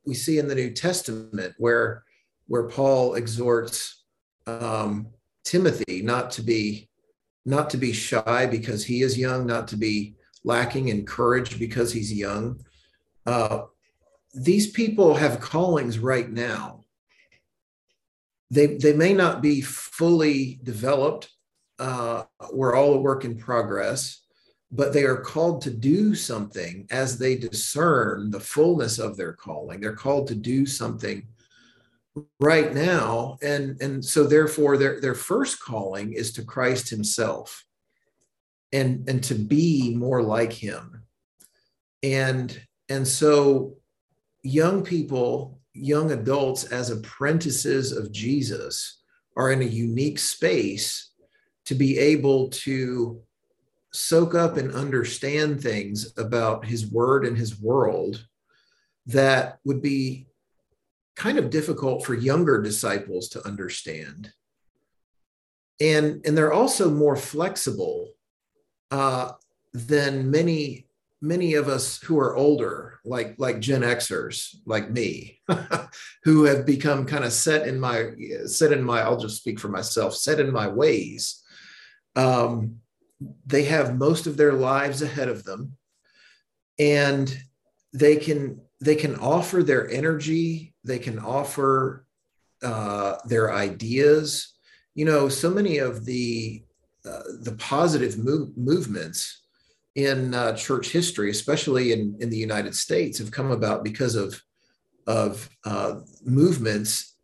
[0.06, 2.04] we see in the new testament where
[2.46, 4.04] where paul exhorts
[4.46, 5.08] um,
[5.44, 6.88] timothy not to be
[7.44, 11.92] not to be shy because he is young not to be lacking in courage because
[11.92, 12.60] he's young.
[13.26, 13.62] Uh,
[14.34, 16.84] these people have callings right now.
[18.50, 21.30] They they may not be fully developed.
[21.78, 24.22] Uh, we're all a work in progress
[24.70, 29.80] but they are called to do something as they discern the fullness of their calling.
[29.80, 31.26] They're called to do something
[32.38, 33.38] right now.
[33.42, 37.64] And, and so therefore their, their first calling is to Christ himself
[38.72, 41.02] and, and to be more like him.
[42.02, 42.60] And,
[42.90, 43.74] and so
[44.42, 49.02] young people, young adults as apprentices of Jesus
[49.36, 51.12] are in a unique space
[51.64, 53.22] to be able to
[53.92, 58.26] soak up and understand things about his word and his world
[59.06, 60.26] that would be
[61.16, 64.32] kind of difficult for younger disciples to understand.
[65.80, 68.10] And and they're also more flexible
[68.90, 69.32] uh,
[69.72, 70.86] than many
[71.20, 75.40] many of us who are older like like gen xers like me
[76.22, 78.12] who have become kind of set in my
[78.46, 81.42] set in my i'll just speak for myself set in my ways.
[82.14, 82.80] Um,
[83.46, 85.76] they have most of their lives ahead of them.
[86.78, 87.36] And
[87.92, 90.74] they can they can offer their energy.
[90.84, 92.06] They can offer
[92.62, 94.54] uh, their ideas.
[94.94, 96.62] You know so many of the
[97.04, 99.42] uh, the positive move, movements
[99.94, 104.40] in uh, church history especially in in the united states have come about because of
[105.08, 105.94] of uh,
[106.24, 107.16] movements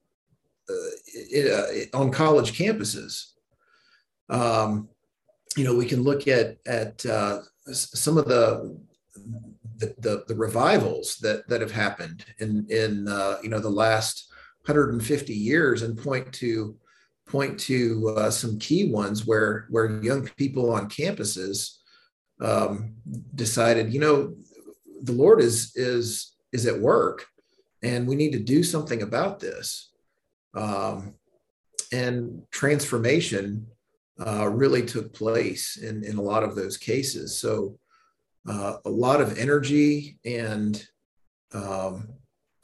[0.70, 3.32] uh, uh, on college campuses.
[4.30, 4.88] Um,
[5.56, 7.40] you know, we can look at at uh,
[7.72, 8.78] some of the,
[9.76, 14.32] the, the the revivals that that have happened in in uh, you know the last
[14.66, 16.76] 150 years and point to
[17.26, 21.78] point to uh, some key ones where where young people on campuses
[22.40, 22.94] um,
[23.34, 24.34] decided, you know,
[25.02, 27.26] the Lord is is is at work,
[27.82, 29.90] and we need to do something about this.
[30.54, 31.14] Um,
[31.92, 33.66] and transformation
[34.18, 37.38] uh, really took place in, in a lot of those cases.
[37.38, 37.78] So
[38.48, 40.86] uh, a lot of energy and
[41.52, 42.08] um,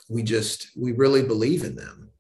[0.09, 2.11] we just, we really believe in them.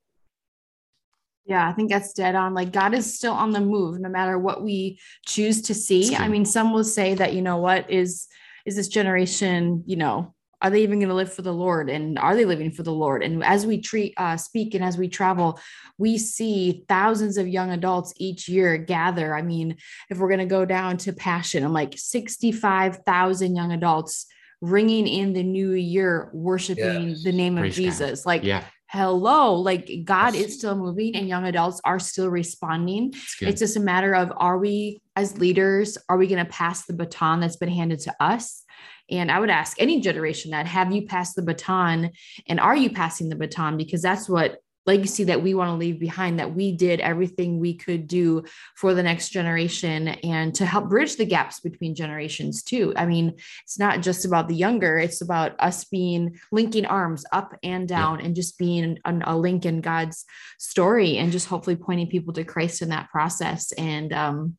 [1.44, 2.54] Yeah, I think that's dead on.
[2.54, 6.14] Like God is still on the move, no matter what we choose to see.
[6.14, 8.28] I mean, some will say that, you know, what is,
[8.64, 11.88] is this generation, you know, are they even going to live for the lord?
[11.88, 13.22] And are they living for the lord?
[13.22, 15.58] And as we treat uh, speak and as we travel
[15.98, 19.34] we see thousands of young adults each year gather.
[19.34, 19.76] I mean
[20.08, 24.26] if we're going to go down to passion i'm like 65000 young adults
[24.60, 27.22] ringing in the new year worshiping yes.
[27.22, 28.20] the name Praise of jesus.
[28.20, 28.28] God.
[28.28, 28.64] like yeah.
[28.88, 33.14] hello like god is still moving and young adults are still responding.
[33.40, 36.92] It's just a matter of are we as leaders are we going to pass the
[36.92, 38.64] baton that's been handed to us
[39.10, 42.10] and I would ask any generation that have you passed the baton
[42.46, 43.76] and are you passing the baton?
[43.76, 47.74] Because that's what legacy that we want to leave behind that we did everything we
[47.74, 48.42] could do
[48.76, 53.34] for the next generation and to help bridge the gaps between generations too i mean
[53.62, 58.18] it's not just about the younger it's about us being linking arms up and down
[58.18, 58.24] yeah.
[58.24, 60.24] and just being an, a link in god's
[60.58, 64.56] story and just hopefully pointing people to christ in that process and um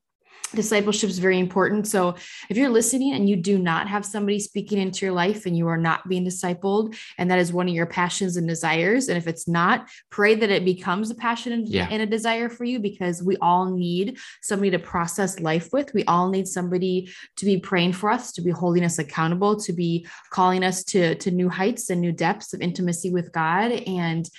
[0.54, 1.88] discipleship is very important.
[1.88, 2.16] So
[2.50, 5.68] if you're listening and you do not have somebody speaking into your life and you
[5.68, 9.28] are not being discipled, and that is one of your passions and desires, and if
[9.28, 11.88] it's not, pray that it becomes a passion and, Yeah.
[11.90, 15.94] and a desire for you because we all need somebody to process life with.
[15.94, 19.74] We all need somebody to be praying for us, to be holding us accountable, to
[19.74, 23.72] be calling us to, to new heights and new depths of intimacy with God.
[23.72, 24.30] And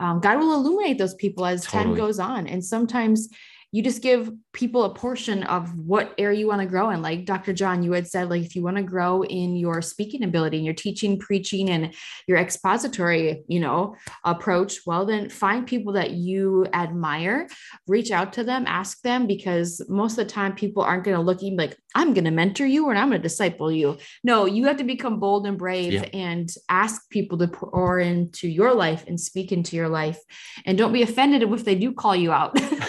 [0.00, 2.48] um, God will illuminate those people as time goes on.
[2.48, 3.28] And sometimes
[3.72, 7.00] you just give people a portion of what area you want to grow in.
[7.00, 7.54] Like Dr.
[7.54, 10.66] John, you had said, like if you want to grow in your speaking ability and
[10.66, 11.94] your teaching, preaching, and
[12.28, 17.48] your expository, you know, approach, well, then find people that you admire,
[17.88, 21.22] reach out to them, ask them, because most of the time people aren't going to
[21.22, 23.98] look at you like, I'm going to mentor you or I'm going to disciple you.
[24.24, 26.02] No, you have to become bold and brave Yeah.
[26.12, 30.18] and ask people to pour into your life and speak into your life.
[30.64, 32.54] And don't be offended if they do call you out,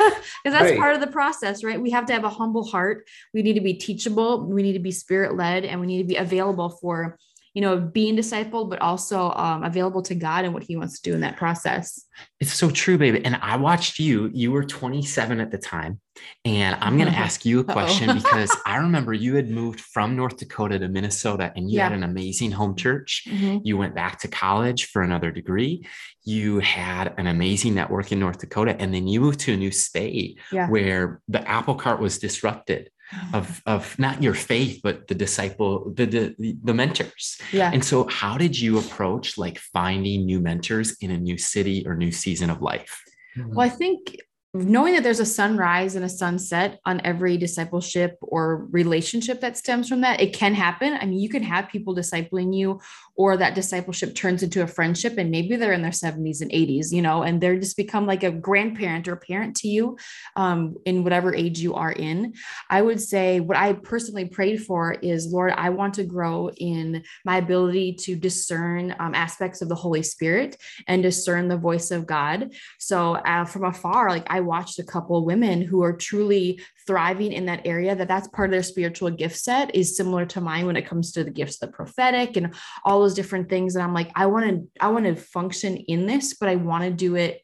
[0.43, 0.79] because that's Right.
[0.79, 1.81] part of the process, right?
[1.81, 3.07] We have to have a humble heart.
[3.33, 4.45] We need to be teachable.
[4.45, 7.17] We need to be spirit led, and we need to be available for,
[7.53, 11.09] you know, being discipled, but also um, available to God and what He wants to
[11.09, 12.03] do in that process.
[12.39, 13.23] It's so true, baby.
[13.23, 14.29] And I watched you.
[14.33, 15.99] You were 27 at the time.
[16.45, 20.15] And I'm going to ask you a question because I remember you had moved from
[20.15, 23.23] North Dakota to Minnesota and you had an amazing home church.
[23.29, 23.61] Mhm.
[23.63, 25.85] You went back to college for another degree.
[26.23, 28.75] You had an amazing network in North Dakota.
[28.79, 30.69] And then you moved to a new state Yeah.
[30.69, 32.89] where the apple cart was disrupted
[33.33, 37.39] of, of not your faith, but the disciple, the, the, the mentors.
[37.51, 37.71] Yeah.
[37.73, 41.95] And so, how did you approach like finding new mentors in a new city or
[41.95, 43.03] new season of life?
[43.35, 44.17] Well, I think
[44.53, 49.89] knowing that there's a sunrise and a sunset on every discipleship or relationship that stems
[49.89, 50.93] from that, it can happen.
[50.93, 52.79] I mean, you can have people discipling you,
[53.15, 56.91] or that discipleship turns into a friendship, and maybe they're in their 70s and 80s,
[56.91, 59.97] you know, and they're just become like a grandparent or parent to you
[60.35, 62.33] um, in whatever age you are in.
[62.69, 67.03] I would say what I personally prayed for is, Lord, I want to grow in
[67.23, 70.57] my ability to discern um, aspects of the Holy Spirit
[70.87, 72.53] and discern the voice of God.
[72.79, 77.45] So uh, from afar, like I watched a couple women who are truly thriving in
[77.45, 77.95] that area.
[77.95, 81.11] That that's part of their spiritual gift set is similar to mine when it comes
[81.13, 82.53] to the gifts the prophetic and
[82.83, 83.75] all those different things.
[83.75, 86.83] And I'm like, I want to I want to function in this, but I want
[86.83, 87.41] to do it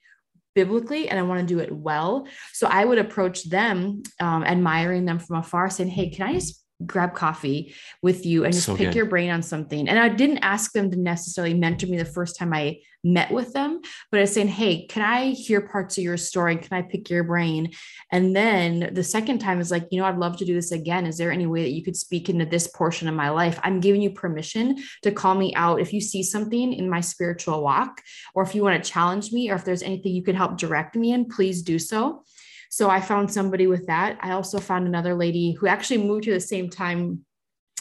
[0.56, 2.28] biblically and I want to do it well.
[2.54, 6.64] So I would approach them, um, admiring them from afar, saying, Hey, can I just
[6.86, 8.96] grab coffee with you and just So pick good.
[8.96, 9.88] your brain on something?
[9.88, 13.54] And I didn't ask them to necessarily mentor me the first time I met with
[13.54, 16.58] them, but I was saying, Hey, can I hear parts of your story?
[16.58, 17.72] Can I pick your brain?
[18.12, 21.06] And then the second time is like, you know, I'd love to do this again.
[21.06, 23.60] Is there any way that you could speak into this portion of my life?
[23.64, 27.64] I'm giving you permission to call me out if you see something in my spiritual
[27.64, 28.02] walk,
[28.34, 30.96] or if you want to challenge me, or if there's anything you could help direct
[30.96, 32.26] me in, please do so.
[32.70, 34.18] So I found somebody with that.
[34.22, 37.26] I also found another lady who actually moved here the same time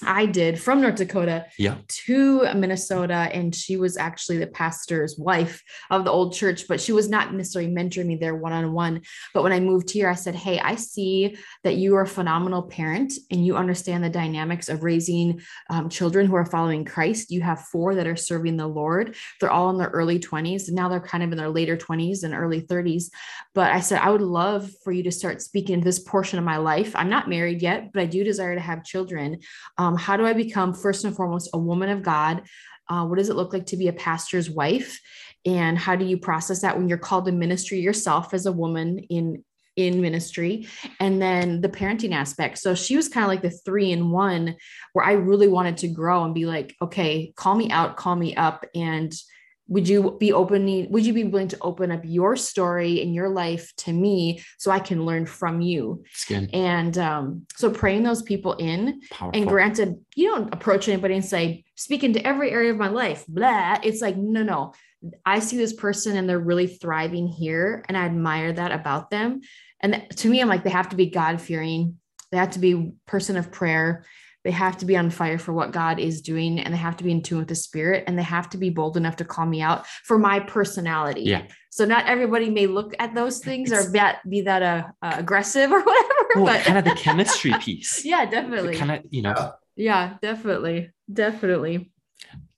[0.04, 1.76] I did from North Dakota Yeah.
[2.06, 3.28] to Minnesota.
[3.32, 7.34] And she was actually the pastor's wife of the old church, but she was not
[7.34, 9.02] necessarily mentoring me there one on one.
[9.34, 12.62] But when I moved here, I said, Hey, I see that you are a phenomenal
[12.62, 15.40] parent and you understand the dynamics of raising
[15.70, 17.30] um, children who are following Christ.
[17.30, 19.16] You have four that are serving the Lord.
[19.40, 20.68] They're all in their early 20s.
[20.68, 23.04] And now they're kind of in their later 20s and early 30s.
[23.54, 26.58] But I said, I would love for you to start speaking this portion of my
[26.58, 26.94] life.
[26.94, 29.38] I'm not married yet, but I do desire to have children.
[29.76, 32.42] Um, how do I become, first and foremost, a woman of God?
[32.88, 35.00] Uh, what does it look like to be a pastor's wife?
[35.46, 38.98] And how do you process that when you're called to ministry yourself as a woman
[38.98, 39.44] in
[39.76, 40.66] in ministry
[40.98, 44.56] and then the parenting aspect so she was kind of like the three in one
[44.92, 48.34] where i really wanted to grow and be like okay call me out call me
[48.34, 49.14] up and
[49.68, 53.28] would you be opening would you be willing to open up your story and your
[53.28, 56.02] life to me so i can learn from you?
[56.52, 59.38] And um, so praying those people in Powerful.
[59.38, 63.24] and granted you don't approach anybody and say speak into every area of my life
[63.28, 63.78] blah.
[63.82, 64.72] It's like no no.
[65.24, 69.42] I see this person and they're really thriving here and i admire that about them.
[69.80, 71.98] And to me i'm like they have to be god fearing
[72.30, 74.04] they have to be person of prayer
[74.48, 77.04] they have to be on fire for what god is doing and they have to
[77.04, 79.44] be in tune with the spirit and they have to be bold enough to call
[79.44, 81.42] me out for my personality Yeah.
[81.70, 85.16] so not everybody may look at those things It's- or that be that uh, uh,
[85.18, 88.04] aggressive or whatever well, but kind of the chemistry piece.
[88.06, 89.50] yeah definitely Kind of, you know, Yeah.
[89.76, 90.90] yeah, definitely.
[91.12, 91.90] Definitely.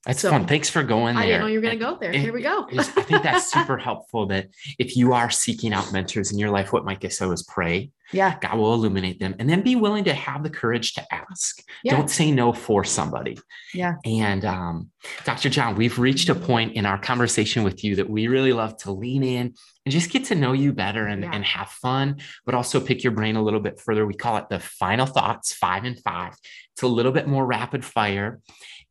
[0.05, 0.47] That's So, fun.
[0.47, 1.23] Thanks for going there.
[1.23, 2.11] I didn't know you were going to go there.
[2.11, 2.67] it- Here we go.
[2.71, 4.47] I I think that's super helpful that
[4.79, 7.91] if you are seeking out mentors in your life, what Micah said was pray.
[8.11, 8.37] yeah.
[8.41, 11.61] God will illuminate them and then be willing to have the courage to ask.
[11.83, 11.95] Yeah.
[11.95, 13.37] Don't say no for somebody.
[13.73, 13.95] Yeah.
[14.03, 14.89] And um,
[15.23, 15.49] Dr.
[15.49, 18.91] John, we've reached a point in our conversation with you that we really love to
[18.91, 21.31] lean in and and just get to know you better and, Yeah.
[21.33, 24.05] and have fun, but also pick your brain a little bit further.
[24.05, 26.33] We call it the final thoughts, five and five.
[26.73, 28.41] It's a little bit more rapid fire.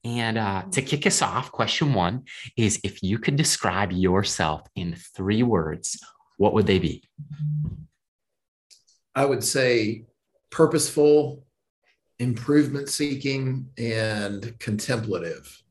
[0.02, 2.24] And uh, to kick us off, question one
[2.56, 6.00] is if you could describe yourself in three words,
[6.38, 7.04] what would they be?
[9.14, 10.06] I would say
[10.50, 11.44] purposeful,
[12.18, 15.62] improvement seeking, and contemplative.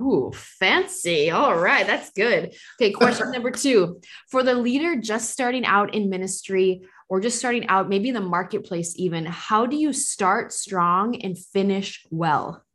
[0.00, 1.30] Ooh, fancy.
[1.30, 2.54] All right, that's good.
[2.78, 4.00] Okay, question number two.
[4.30, 8.20] For the leader just starting out in ministry or just starting out, maybe in the
[8.20, 12.65] marketplace, even, how do you start strong and finish well?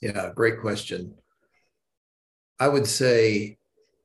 [0.00, 1.14] Yeah, great question.
[2.58, 3.58] I would say,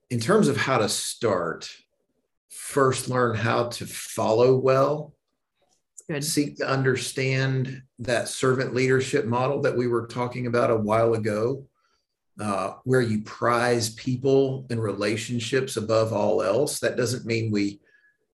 [0.10, 1.70] in terms of how to start,
[2.50, 5.14] first learn how to follow well,
[6.10, 6.24] Good.
[6.24, 11.68] seek to understand that servant leadership model that we were talking about a while ago,
[12.40, 16.80] uh, where you prize people and relationships above all else.
[16.80, 17.80] That doesn't mean we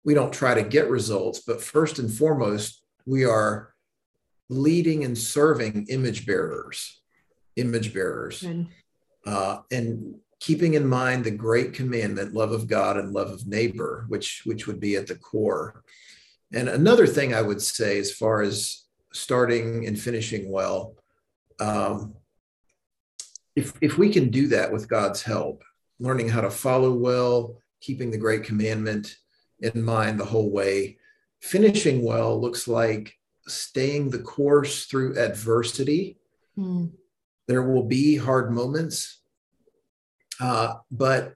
[0.02, 3.74] we don't try to get results, but first and foremost, we are
[4.48, 6.99] leading and serving image bearers,
[7.60, 8.44] image bearers.
[9.26, 14.06] Uh, and keeping in mind the great commandment love of god and love of neighbor
[14.08, 15.82] which which would be at the core.
[16.52, 20.94] And another thing i would say as far as starting and finishing well
[21.58, 22.14] um,
[23.54, 25.62] if if we can do that with god's help
[25.98, 29.16] learning how to follow well keeping the great commandment
[29.60, 30.96] in mind the whole way
[31.40, 33.18] finishing well looks like
[33.50, 36.18] staying the course through adversity.
[36.54, 36.86] Hmm.
[37.48, 39.20] There will be hard moments,
[40.40, 41.34] uh, but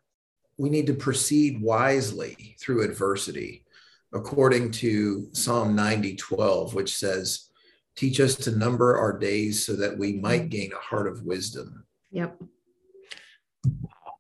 [0.57, 3.65] we need to proceed wisely through adversity,
[4.13, 7.51] according to Psalm 90 12, which says,
[7.97, 11.85] Teach us to number our days so that we might gain a heart of wisdom.
[12.11, 12.43] Yep.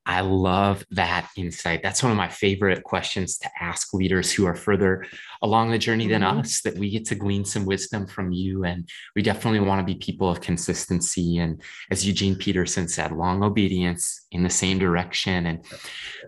[0.06, 1.82] I love that insight.
[1.82, 5.06] That's one of my favorite questions to ask leaders who are further
[5.40, 6.40] along the journey than Mhm.
[6.40, 8.64] us, that we get to glean some wisdom from you.
[8.64, 8.86] And
[9.16, 11.38] we definitely want to be people of consistency.
[11.38, 15.46] And as Eugene Peterson said, long obedience in the same direction.
[15.46, 15.64] And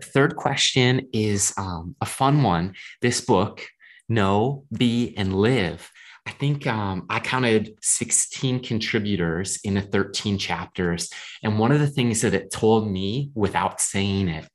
[0.03, 2.73] third question is um, a fun one.
[3.01, 3.63] This book,
[4.09, 5.91] Know, Be, and Live.
[6.27, 11.09] I think um, I counted 16 contributors in the 13 chapters.
[11.41, 14.45] And one of the things that it told me without saying it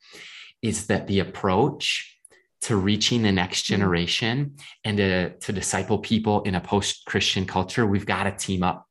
[0.60, 2.14] is that the approach
[2.62, 7.86] to reaching the next generation and to, to disciple people in a post Christian culture,
[7.86, 8.86] we've got to team up.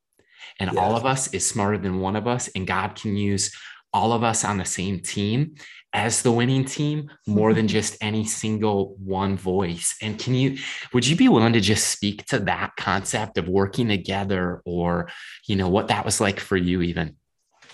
[0.59, 2.47] And all of us is smarter than one of us.
[2.55, 3.55] And God can use
[3.93, 5.53] all of us on the same team
[5.93, 7.73] as the winning team more than mm-hmm.
[7.73, 9.95] just any single one voice.
[10.01, 10.57] And can you,
[10.93, 15.09] would you be willing to just speak to that concept of working together or,
[15.47, 17.17] you know, what that was like for you even?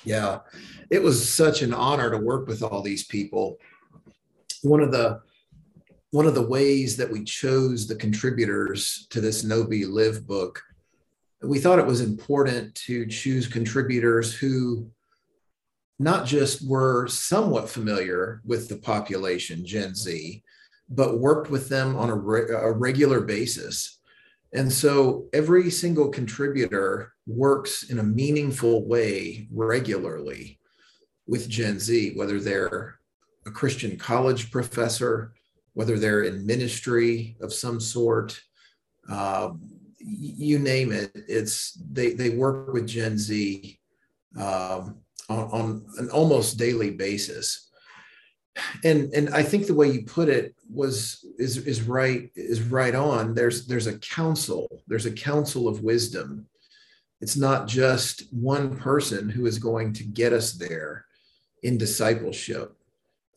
[0.03, 0.39] Yeah,
[0.89, 3.57] it was such an honor to work with all these people.
[4.61, 5.21] One of the
[6.11, 10.63] one of the ways that we chose the contributors to this Know Be Live book,
[11.41, 14.89] we thought it was important to choose contributors who
[15.99, 20.43] not just were somewhat familiar with the population, Gen Z,
[20.89, 23.99] but worked with them on a, re- a regular basis.
[24.53, 30.59] And so every single contributor works in a meaningful way regularly
[31.27, 32.99] with Gen Z, whether they're
[33.45, 35.33] a Christian college professor,
[35.73, 38.39] whether they're in ministry of some sort,
[39.09, 39.49] uh,
[39.99, 41.11] you name it.
[41.27, 43.79] It's they they work with Gen Z
[44.39, 44.97] um,
[45.29, 47.69] on, on an almost daily basis.
[48.83, 52.95] And and I think the way you put it was is is right is right
[52.95, 53.35] on.
[53.35, 54.81] There's there's a council.
[54.87, 56.47] There's a council of wisdom.
[57.21, 61.05] It's not just one person who is going to get us there
[61.63, 62.75] in discipleship.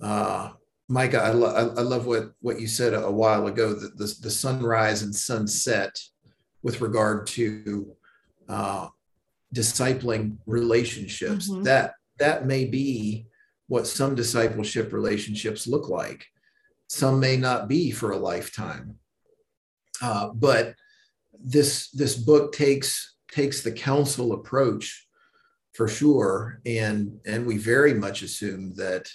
[0.00, 0.50] Uh,
[0.88, 3.74] Micah, I, lo- I, love what what you said a, while ago.
[3.74, 5.98] That the, the sunrise and sunset,
[6.62, 7.94] with regard to
[8.48, 8.88] uh,
[9.54, 11.64] discipling relationships, Mhm.
[11.64, 13.26] that that may be
[13.66, 16.26] what some discipleship relationships look like.
[16.88, 18.98] Some may not be for a lifetime,
[20.02, 20.74] uh, but
[21.42, 25.06] this this book takes takes the counsel approach
[25.72, 29.08] for sure, and and we very much assume that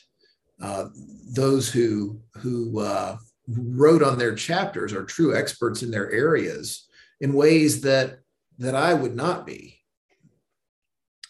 [0.61, 0.87] uh,
[1.33, 3.17] those who who uh,
[3.47, 6.87] wrote on their chapters are true experts in their areas
[7.19, 8.19] in ways that
[8.57, 9.81] that I would not be.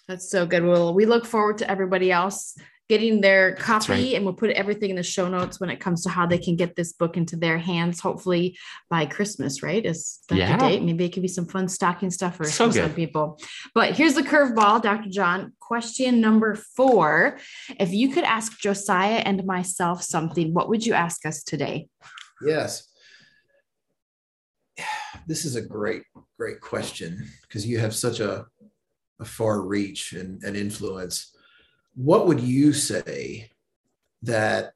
[0.07, 0.63] That's so good.
[0.63, 2.55] Well, we look forward to everybody else
[2.87, 4.13] getting their copy right.
[4.13, 6.55] and we'll put everything in the show notes when it comes to how they can
[6.55, 8.55] get this book into their hands hopefully
[8.91, 10.55] by christmas right is that Yeah.
[10.55, 12.95] the date maybe it could be some fun stocking stuffers So for some good.
[12.95, 13.39] people
[13.73, 17.39] but here's the curveball dr john question number four
[17.79, 21.87] if you could ask josiah and myself something what would you ask us today
[22.45, 22.87] Yes.
[25.27, 26.03] This is a great,
[26.37, 28.54] great question because you have such a, a
[29.23, 31.35] far reach and, and influence.
[31.95, 33.49] What would you say
[34.23, 34.73] that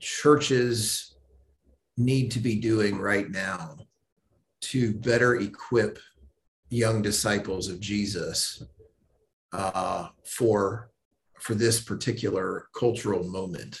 [0.00, 1.16] churches
[1.96, 3.76] need to be doing right now
[4.60, 5.98] to better equip
[6.68, 8.64] young disciples of Jesus
[9.52, 10.90] uh, for
[11.40, 13.78] for this particular cultural moment?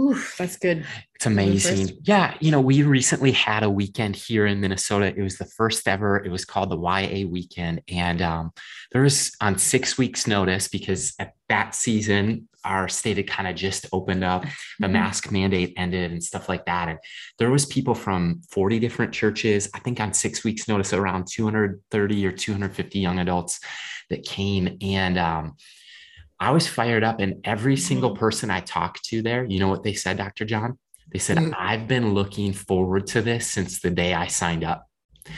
[0.00, 0.84] Oof, that's good
[1.14, 1.96] It's amazing.
[2.02, 2.34] Yeah.
[2.40, 5.14] You know, we recently had a weekend here in Minnesota.
[5.16, 6.16] It was the first ever.
[6.24, 7.80] It was called the YA weekend.
[7.88, 8.50] And um,
[8.90, 13.54] there was on six weeks' notice because at that season, our state had kind of
[13.54, 14.44] just opened up.
[14.80, 14.92] The Mhm.
[14.92, 16.88] mask mandate ended and stuff like that.
[16.88, 16.98] And
[17.38, 19.68] there was people from 40 different churches.
[19.74, 23.60] I think on six weeks' notice, around 230 or 250 young adults
[24.10, 24.76] that came.
[24.80, 25.56] And um,
[26.44, 28.18] I was fired up, and every single Mhm.
[28.18, 30.44] person I talked to there, you know what they said, Dr.
[30.44, 30.78] John?
[31.10, 31.54] They said, Mhm.
[31.58, 34.86] I've been looking forward to this since the day I signed up.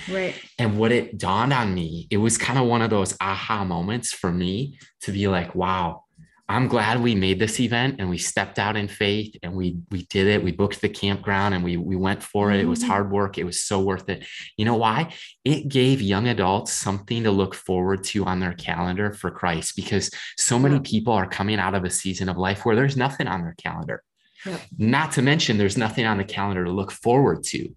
[0.09, 3.65] right And what it dawned on me, it was kind of one of those aha
[3.65, 6.03] moments for me to be like, wow,
[6.49, 10.05] I'm glad we made this event and we stepped out in faith and we we
[10.07, 10.45] did it.
[10.45, 12.61] We booked the campground and we we went for it.
[12.61, 12.87] It was Mhm.
[12.87, 13.37] hard work.
[13.37, 14.25] It was so worth it.
[14.57, 15.13] You know why?
[15.45, 20.11] It gave young adults something to look forward to on their calendar for Christ because
[20.39, 23.43] so many people are coming out of a season of life where there's nothing on
[23.43, 24.03] their calendar.
[24.45, 24.61] Yep.
[24.79, 27.75] Not to mention, there's nothing on the calendar to look forward to.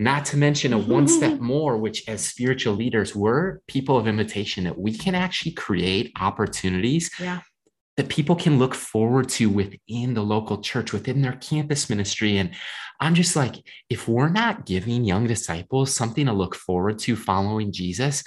[0.00, 4.64] Not to mention, a one step more, which as spiritual leaders, we're people of invitation
[4.64, 7.40] that we can actually create opportunities yeah
[8.00, 12.38] that people can look forward to within the local church, within their campus ministry.
[12.38, 12.52] And
[12.98, 13.56] I'm just like,
[13.90, 18.24] if we're not giving young disciples something to look forward to following Jesus,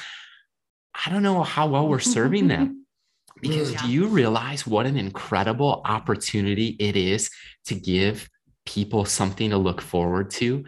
[1.04, 2.86] I don't know how well we're serving them.
[3.42, 3.82] Because Yeah.
[3.82, 7.32] do you realize what an incredible opportunity it is
[7.66, 8.30] to give
[8.66, 10.66] people something to look forward to?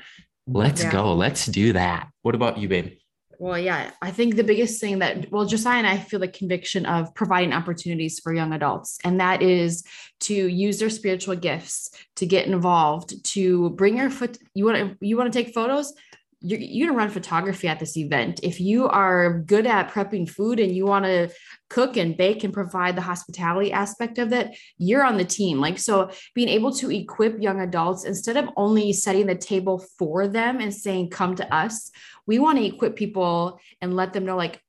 [0.47, 0.91] Let's Yeah.
[0.91, 1.13] go.
[1.13, 2.09] Let's do that.
[2.23, 2.97] What about you, babe?
[3.39, 6.85] Well, yeah, I think the biggest thing that, well, Josiah and I feel the conviction
[6.85, 9.83] of providing opportunities for young adults, and that is
[10.21, 14.37] to use their spiritual gifts to get involved, to bring your foot.
[14.53, 15.93] You want to, you want to take photos.
[16.41, 18.39] You're, you're going to run photography at this event.
[18.43, 21.29] If you are good at prepping food and you want to
[21.69, 25.59] cook and bake and provide the hospitality aspect of it, you're on the team.
[25.59, 30.27] Like, so being able to equip young adults instead of only setting the table for
[30.27, 31.91] them and saying, come to us,
[32.27, 34.61] we want to equip people and let them know like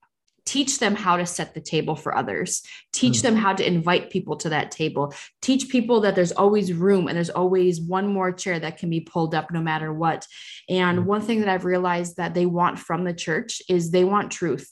[0.47, 4.37] teach them how to set the table for others teach them how to invite people
[4.37, 8.59] to that table teach people that there's always room and there's always one more chair
[8.59, 10.27] that can be pulled up no matter what
[10.69, 11.05] and Mm.
[11.05, 14.71] one thing that i've realized that they want from the church is they want truth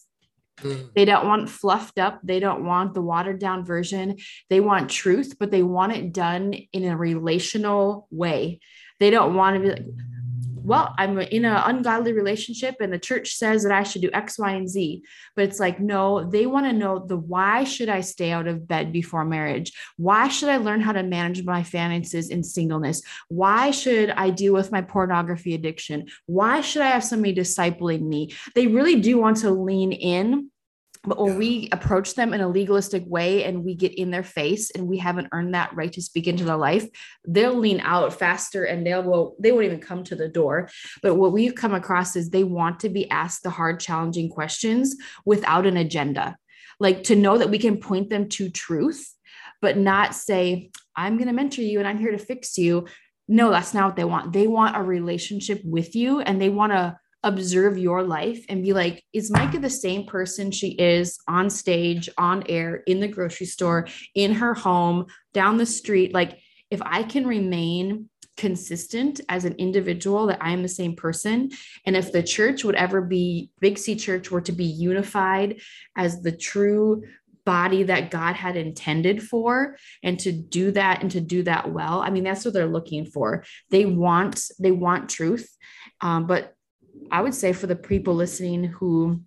[0.63, 0.95] Mm.
[0.95, 2.21] they don't want fluffed up.
[2.23, 4.19] They don't want the watered down version.
[4.51, 8.61] They want truth, but they want it done in a relational way.
[9.01, 9.85] They don't want to be like,
[10.65, 14.39] well, I'm in an ungodly relationship and the church says that I should do X,
[14.39, 15.03] Y, and Z.
[15.37, 18.67] But it's like, no, they want to know the why should I stay out of
[18.67, 19.73] bed before marriage?
[19.99, 23.03] Why should I learn how to manage my finances in singleness?
[23.29, 26.07] Why should I deal with my pornography addiction?
[26.25, 28.35] Why should I have somebody discipling me?
[28.55, 30.51] They really do want to lean in
[31.07, 31.39] but when Yeah.
[31.39, 34.99] we approach them in a legalistic way and we get in their face and we
[34.99, 36.89] haven't earned that right to speak into their life,
[37.27, 40.69] they'll lean out faster and they'll will they won't even come to the door.
[41.03, 44.97] But what we've come across is they want to be asked the hard, challenging questions
[45.25, 46.37] without an agenda.
[46.81, 49.13] Like to know that we can point them to truth,
[49.61, 52.87] but not say, I'm going to mentor you and I'm here to fix you.
[53.27, 54.33] No, that's not what they want.
[54.33, 58.73] They want a relationship with you and they want to observe your life and be
[58.73, 63.47] like, is Micah the same person she is on stage, on air, in the grocery
[63.47, 66.15] store, in her home, down the street?
[66.15, 66.39] Like,
[66.71, 71.51] if I can remain consistent as an individual that I am the same person,
[71.87, 75.61] and if the church would ever be, Big C Church were to be unified
[75.97, 77.03] as the true
[77.45, 82.01] body that God had intended for and to do that and to do that well.
[82.01, 83.45] I mean, that's what they're looking for.
[83.71, 85.49] They want they want truth.
[86.01, 86.55] Um, but
[87.11, 89.21] I would say for the people listening who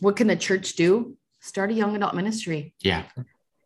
[0.00, 1.16] what can the church do?
[1.40, 2.74] Start a young adult ministry.
[2.80, 3.04] Yeah.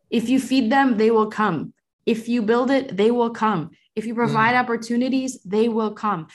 [0.09, 1.73] If you feed them, they will come.
[2.05, 3.71] If you build it, they will come.
[3.95, 4.59] If you provide mm.
[4.59, 6.27] opportunities, they will come.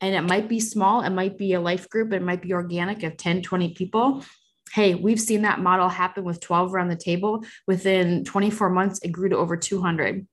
[0.00, 3.02] And it might be small, it might be a life group, it might be organic
[3.02, 4.24] of 10, 20 people.
[4.72, 7.44] Hey, we've seen that model happen with 12 around the table.
[7.66, 10.26] Within 24 months, it grew to over 200.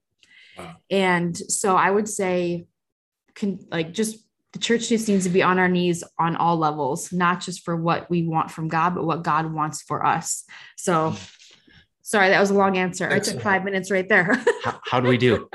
[0.58, 0.76] Wow.
[0.90, 2.66] And so I would say,
[3.34, 4.18] can like just
[4.52, 7.74] the church just needs to be on our knees on all levels, not just for
[7.74, 10.44] what we want from God, but what God wants for us.
[10.76, 11.14] So
[12.02, 13.04] sorry, that was a long answer.
[13.04, 13.28] Excellent.
[13.28, 14.34] I took five minutes right there.
[14.64, 15.48] how, how do we do?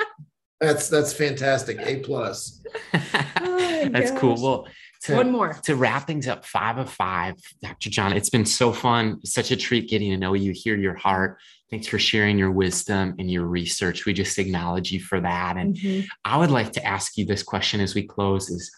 [0.60, 1.78] That's that's fantastic.
[1.80, 2.64] A plus.
[2.94, 4.20] oh that's gosh.
[4.20, 4.42] cool.
[4.42, 4.68] Well,
[5.04, 6.44] to, one more to wrap things up.
[6.44, 7.92] Five of five, Dr.
[7.92, 8.14] John.
[8.14, 11.38] It's been so fun, such a treat getting to know you, hear your heart.
[11.70, 14.06] Thanks for sharing your wisdom and your research.
[14.06, 15.58] We just acknowledge you for that.
[15.58, 16.08] And mm-hmm.
[16.26, 18.72] I would like to ask you this question as we close: Is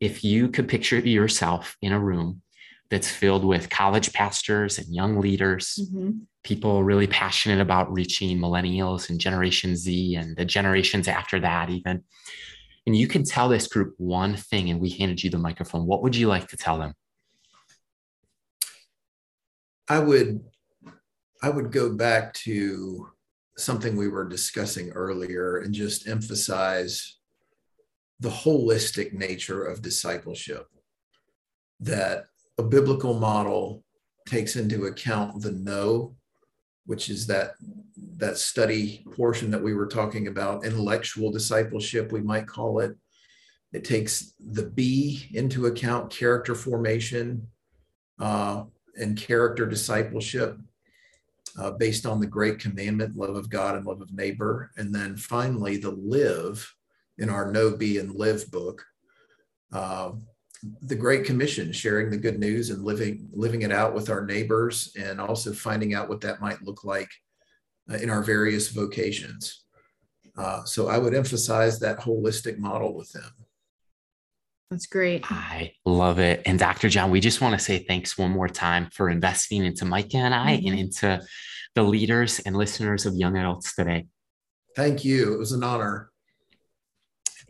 [0.00, 2.42] if you could picture yourself in a room
[2.90, 6.10] that's filled with college pastors and young leaders, mm-hmm.
[6.44, 12.04] people really passionate about reaching millennials and Generation Z and the generations after that, even.
[12.86, 15.86] And you can tell this group one thing, and we handed you the microphone.
[15.86, 16.94] What would you like to tell them?
[19.88, 20.40] I would
[21.42, 23.08] I would go back to
[23.56, 27.15] something we were discussing earlier and just emphasize
[28.20, 30.66] the holistic nature of discipleship
[31.80, 32.26] that
[32.58, 33.84] a biblical model
[34.26, 36.16] takes into account the know
[36.86, 37.54] which is that
[38.16, 42.96] that study portion that we were talking about intellectual discipleship we might call it.
[43.72, 47.46] It takes the be into account character formation
[48.18, 48.64] uh,
[48.96, 50.56] and character discipleship
[51.58, 54.70] uh, based on the great commandment love of god and love of neighbor.
[54.76, 56.72] And then finally the live
[57.18, 58.84] in our know be and live book
[59.72, 60.12] uh,
[60.82, 64.94] the great commission sharing the good news and living living it out with our neighbors
[64.98, 67.10] and also finding out what that might look like
[67.90, 69.64] uh, in our various vocations.
[70.36, 73.30] Uh, so i would emphasize that holistic model with them.
[74.70, 75.30] That's great.
[75.30, 76.42] I love it.
[76.46, 79.84] And dr john we just want to say thanks one more time for investing into
[79.84, 80.68] micah and i mm-hmm.
[80.68, 81.22] and into
[81.74, 84.06] the leaders and listeners of young adults today.
[84.74, 85.34] Thank you.
[85.34, 86.10] It was an honor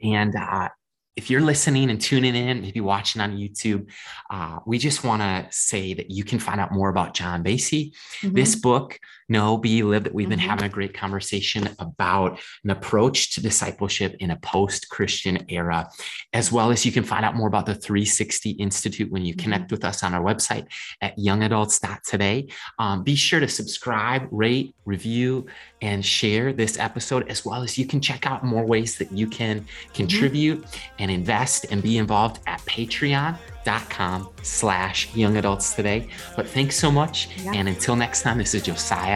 [0.02, 0.68] and uh,
[1.16, 3.88] if you're listening and tuning in, maybe watching on YouTube,
[4.30, 7.92] uh, we just want to say that you can find out more about John Basie.
[8.20, 8.34] Mm-hmm.
[8.34, 10.30] This book, Know, Be, Live, that we've mm-hmm.
[10.30, 15.90] been having a great conversation about an approach to discipleship in a post Christian era,
[16.32, 19.42] as well as you can find out more about the 360 Institute when you mm-hmm.
[19.42, 20.66] connect with us on our website
[21.00, 22.48] at youngadults.today.
[22.78, 25.46] Um, be sure to subscribe, rate, review,
[25.82, 29.26] and share this episode, as well as you can check out more ways that you
[29.26, 29.92] can mm-hmm.
[29.92, 30.64] contribute
[30.98, 36.08] and invest and be involved at patreon.com slash young adults today.
[36.36, 37.28] But thanks so much.
[37.42, 37.52] Yeah.
[37.54, 39.15] And until next time, this is Josiah